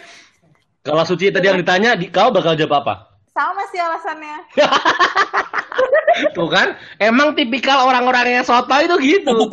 [0.80, 2.94] Kalau Suci tadi yang ditanya, di, kau bakal jawab apa?
[3.32, 4.36] Sama sih alasannya.
[6.36, 9.48] Tuh kan, emang tipikal orang-orang yang sotoy itu gitu.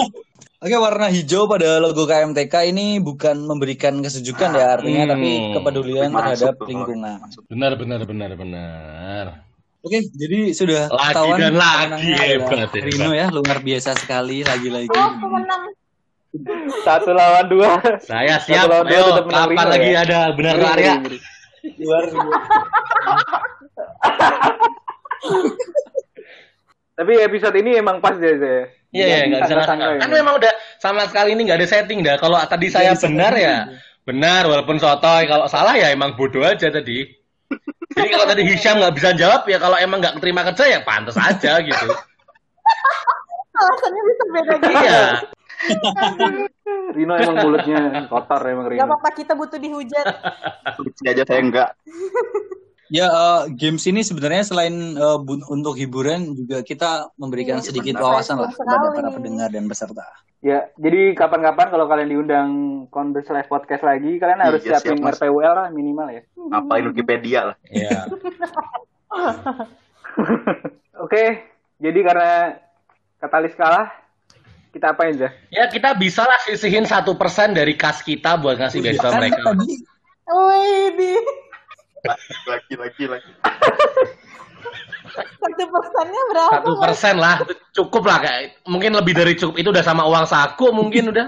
[0.58, 5.12] Oke, warna hijau pada logo KMTK ini bukan memberikan kesejukan ya artinya, Hmm.
[5.14, 7.18] tapi kepedulian Masuk terhadap tuh, lingkungan.
[7.46, 9.26] Benar, benar, benar, benar.
[9.80, 12.82] Oke, jadi sudah Lagi ketahuan dan lagi, hebat, hebat.
[12.82, 14.90] Rino ya, luar biasa sekali lagi-lagi.
[14.90, 15.64] Oh pemenang.
[16.82, 17.78] Satu lawan dua.
[18.02, 18.66] Saya siap.
[18.66, 20.02] Satu lawan dua Ayo, tetap menang kapan Rino, lagi ya?
[20.02, 20.74] ada benar Arya?
[20.98, 21.20] ngeri, ngeri.
[21.78, 22.38] Luar biasa.
[26.98, 28.74] Tapi episode ini emang pas deh, Zah.
[28.96, 30.00] Iya, iya, nggak bisa ngasih.
[30.00, 32.16] Kan memang udah sama sekali ini nggak ada setting dah.
[32.16, 33.68] Kalau tadi saya bisa benar ya
[34.08, 35.28] benar, walaupun sotoy.
[35.28, 37.04] Kalau salah ya emang bodoh aja tadi.
[37.92, 41.20] Jadi kalau tadi Hisham nggak bisa jawab ya kalau emang nggak terima kerja ya pantas
[41.20, 41.90] aja gitu.
[43.58, 44.72] Alasannya bisa beda gitu.
[44.72, 45.04] Iya.
[46.94, 48.80] Rino emang mulutnya kotor emang Rino.
[48.80, 50.06] Gak apa-apa kita butuh dihujat.
[50.78, 51.70] Suci aja saya enggak.
[52.88, 57.96] Ya, eh, games ini sebenarnya selain eh, bu- untuk hiburan juga kita memberikan Iya, sedikit
[57.96, 58.06] benar.
[58.16, 60.08] wawasan lah kepada para pendengar dan peserta.
[60.40, 62.50] Ya, jadi kapan-kapan kalau kalian diundang
[62.88, 65.18] Converse Live Podcast lagi, kalian harus Iya, siapin siap.
[65.18, 66.22] RPWL lah minimal ya.
[66.38, 67.56] Ngapain Wikipedia lah.
[67.68, 68.08] Iya.
[70.98, 71.24] Oke,
[71.78, 72.58] jadi karena
[73.18, 73.92] katalis kalah,
[74.70, 75.30] kita apain aja?
[75.50, 79.42] Ya kita bisa lah sisihin satu persen dari kas kita buat ngasih beasiswa Kan mereka.
[80.28, 80.94] Wih,
[82.16, 83.32] di Lagi, lagi, lagi.
[85.18, 86.52] satu persennya berapa?
[86.62, 87.36] Satu persen lah,
[87.74, 91.28] cukup lah kayak mungkin lebih dari cukup itu udah sama uang saku mungkin udah.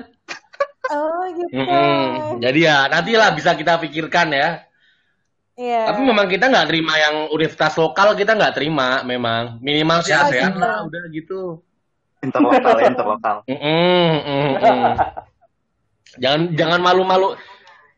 [0.89, 1.53] Oh gitu.
[1.53, 2.41] Mm-mm.
[2.41, 4.49] Jadi ya nantilah bisa kita pikirkan ya.
[5.59, 5.91] Iya.
[5.91, 10.23] Tapi memang kita nggak terima yang universitas lokal kita nggak terima memang minimal sih Ya,
[10.23, 10.59] ASEAN gitu.
[10.63, 11.39] lah udah gitu.
[12.19, 13.35] Interlokal, ya, interlokal.
[13.47, 14.07] Mm-mm,
[14.59, 14.93] mm-mm.
[16.19, 17.35] jangan jangan malu-malu.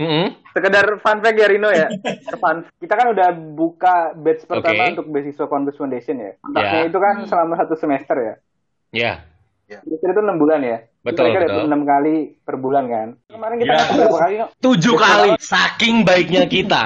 [0.00, 0.26] Mm-mm.
[0.56, 1.92] Sekedar fun fact ya Rino ya.
[2.42, 4.92] Fun, kita kan udah buka batch pertama Oke.
[4.96, 6.32] untuk beasiswa Converse Foundation ya.
[6.56, 6.88] Ya.
[6.88, 8.34] itu kan selama satu semester ya.
[8.94, 9.14] Ya
[9.64, 10.78] Semester itu enam bulan ya.
[11.04, 11.64] Betul, Mereka betul.
[11.68, 13.08] enam kali per bulan kan.
[13.28, 13.76] Kemarin kita Ya.
[13.76, 14.46] ngasih berapa kali no?
[14.60, 16.82] tujuh kali saking baiknya kita.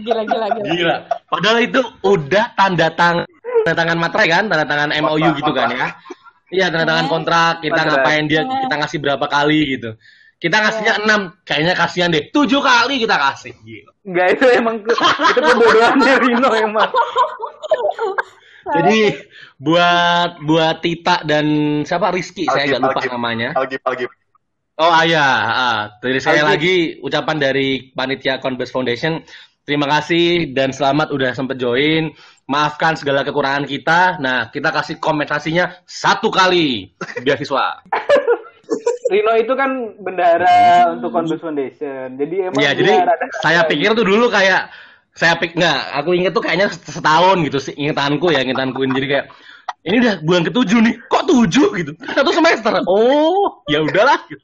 [0.00, 0.66] Gila, gila, gila.
[0.72, 0.96] Gila.
[1.28, 3.28] Padahal itu udah tanda tangan
[3.64, 5.88] tanda tangan materai kan, tanda tangan MOU gitu kan ya.
[6.50, 7.90] Iya, tanda tangan kontrak, kita Materai.
[7.94, 9.90] ngapain dia, kita ngasih berapa kali gitu.
[10.40, 12.32] Kita ngasihnya enam, kayaknya kasihan deh.
[12.32, 13.52] Tujuh kali kita kasih.
[13.60, 13.92] Gila.
[14.08, 14.94] Enggak itu emang itu
[15.36, 16.90] kebodohannya Rino emang.
[18.80, 19.00] Jadi
[19.60, 21.46] buat buat Tita dan
[21.84, 23.12] siapa Rizky, saya Algif, nggak lupa Algif.
[23.12, 23.48] namanya.
[23.56, 24.10] Algip, Algip.
[24.80, 26.50] Oh ah, ya, ah, dari saya Algif.
[26.56, 26.74] lagi
[27.04, 29.20] ucapan dari panitia Converse Foundation.
[29.70, 32.10] Terima kasih dan selamat udah sempet join.
[32.50, 34.18] Maafkan segala kekurangan kita.
[34.18, 36.90] Nah, kita kasih kompensasinya satu kali
[37.22, 37.78] beasiswa.
[39.14, 42.18] Rino itu kan bendahara untuk Converse Foundation.
[42.18, 44.74] Jadi emang dia jadi rada- saya pikir tuh dulu kayak
[45.14, 49.26] saya pik nggak, aku inget tuh kayaknya setahun gitu sih ingetanku ya ingetanku jadi kayak
[49.86, 51.92] ini udah bulan ketujuh nih, kok tujuh gitu?
[52.10, 52.74] Satu semester.
[52.90, 54.18] Oh, ya udahlah.
[54.26, 54.42] Gitu.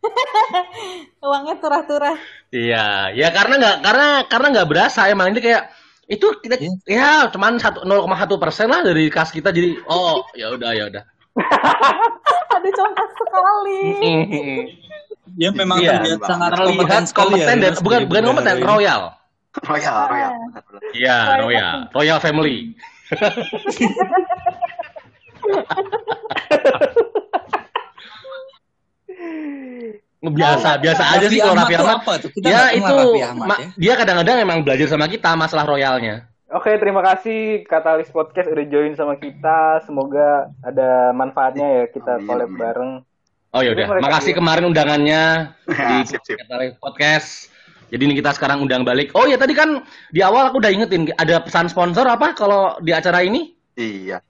[1.26, 2.16] Uangnya turah-turah.
[2.50, 5.70] Iya, ya karena nggak karena karena nggak berasa emang ini kayak
[6.10, 6.58] itu kita
[6.90, 11.04] ya cuman satu 0,1 persen lah dari kas kita jadi oh ya udah ya udah.
[12.58, 13.82] Aduh, contoh sekali.
[15.38, 17.46] Ya memang Iya, terlihat sangat kompeten terlihat sekali ya.
[17.46, 18.66] kompeten dan bukan bukan kompeten bendahara ini.
[18.66, 19.02] royal.
[19.66, 20.32] Royal, Royal.
[20.94, 22.74] Iya royal royal family.
[30.20, 31.96] biasa biasa aja sih kalau Raffi Ahmad.
[31.98, 32.30] apa tuh?
[32.30, 33.68] Kita Ya itu Ahmad ma- ya.
[33.74, 36.28] dia kadang-kadang emang belajar sama kita masalah royalnya.
[36.50, 39.80] Oke, terima kasih Katalis Podcast udah join sama kita.
[39.86, 42.92] Semoga ada manfaatnya ya kita collab bareng.
[43.50, 45.22] Oh ya Ini udah, mereka makasih kemarin undangannya
[45.88, 46.36] di Sip, sip.
[46.36, 47.48] Katalis Podcast.
[47.88, 49.10] Jadi ini kita sekarang undang balik.
[49.14, 52.92] Oh ya tadi kan di awal aku udah ingetin ada pesan sponsor apa kalau di
[52.92, 53.54] acara ini?
[53.74, 54.20] Iya.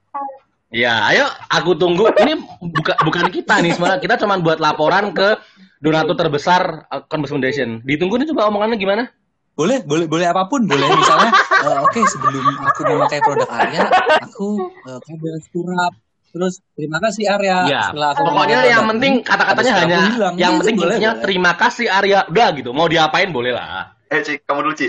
[0.70, 2.14] Ya, ayo aku tunggu.
[2.14, 3.98] Ini buka, bukan kita nih sebenarnya.
[3.98, 5.34] Kita cuma buat laporan ke
[5.82, 7.82] donatur terbesar uh, Converse Foundation.
[7.82, 9.10] Ditunggu nih coba omongannya gimana?
[9.58, 11.34] Boleh, boleh, boleh apa pun, boleh misalnya.
[11.66, 13.82] eh, Oke, sebelum aku memakai produk Arya,
[14.22, 15.92] aku uh, kabel surat.
[16.30, 17.56] Terus terima kasih Arya.
[17.66, 20.34] Ya, Setelah aku pokoknya yang produk penting kata-katanya hanya hilang.
[20.38, 21.24] yang Itu penting boleh, intinya boleh.
[21.26, 22.18] terima kasih Arya.
[22.30, 22.70] Udah gitu.
[22.70, 23.90] Mau diapain boleh lah.
[24.06, 24.86] Eh, Ci, kamu dulu, Ci.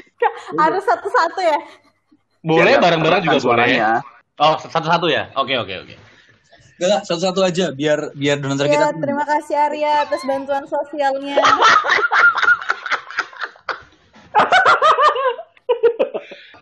[0.53, 1.57] Harus satu-satu ya.
[2.45, 4.20] Boleh Biar bareng-bareng juga nggak boleh.
[4.39, 5.27] Oh, satu-satu ya?
[5.35, 5.95] Oke, oke, oke.
[6.81, 8.89] Enggak, satu-satu aja biar biar donatur kita.
[8.89, 11.37] Ya, terima kasih Arya atas bantuan sosialnya.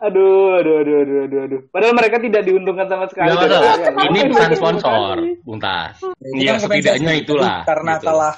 [0.00, 1.60] Aduh, aduh, aduh, aduh, aduh, aduh.
[1.68, 3.36] Padahal mereka tidak diuntungkan sama sekali.
[3.36, 3.60] Masalah.
[3.60, 3.92] kalian.
[4.08, 5.44] Ini mereka sponsor, dikasih?
[5.44, 5.96] Bung Tas.
[6.24, 7.56] Ini Iya, kan setidaknya itulah.
[7.68, 8.06] Karena gitu.
[8.08, 8.34] kalah.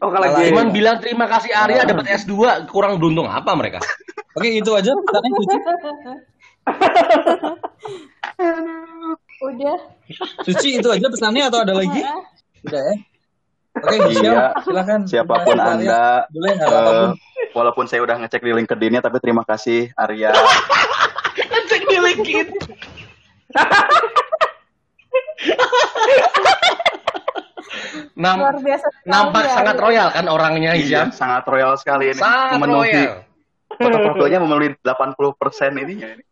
[0.00, 0.48] Oh, kalau Kalah game.
[0.56, 2.32] Cuman bilang terima kasih Arya dapat S2,
[2.72, 3.84] kurang beruntung apa mereka?
[4.32, 5.56] Oke, itu aja pertanyaan Suci.
[9.42, 9.76] Udah.
[10.42, 12.00] Suci itu aja pesannya atau ada lagi?
[12.62, 12.94] Udah ya.
[13.72, 14.44] Oke, Hisham, Iya.
[14.60, 15.00] silakan.
[15.02, 15.72] Siapa pun Arya.
[15.72, 17.08] Anda, Boleh eh, apa pun.
[17.52, 20.30] walaupun saya udah ngecek di LinkedIn-nya, tapi terima kasih Arya.
[21.64, 22.46] Cek di LinkedIn.
[28.14, 29.54] Nam Luar biasa nampak Arya.
[29.54, 32.20] sangat royal kan orangnya Iya, sangat royal sekali ini.
[32.20, 33.24] Sangat memenuhi royal.
[33.72, 36.08] foto-fotonya memenuhi 80% ininya.
[36.12, 36.24] Ini.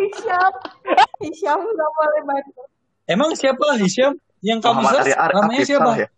[0.00, 0.52] Hisham.
[1.20, 2.60] Hisham nggak boleh bantu.
[3.06, 4.16] Emang siapa Hisham?
[4.40, 5.90] Yang kamu Muhammad Ar- namanya siapa?
[6.00, 6.08] ya?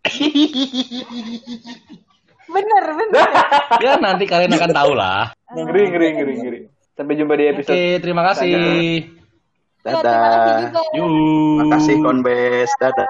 [2.47, 3.27] Bener, bener.
[3.83, 5.33] Ya nanti kalian akan tahu lah.
[5.51, 6.59] Ngeri, ngeri, ngeri, ngeri.
[6.93, 7.73] Sampai jumpa di episode.
[7.73, 8.53] Oke, terima kasih.
[8.53, 8.61] Ya,
[9.83, 10.59] terima kasih Dadah.
[10.63, 10.81] juga.
[10.95, 11.07] Yuk.
[11.65, 12.69] Makasih Konbes.
[12.79, 13.07] Dadah.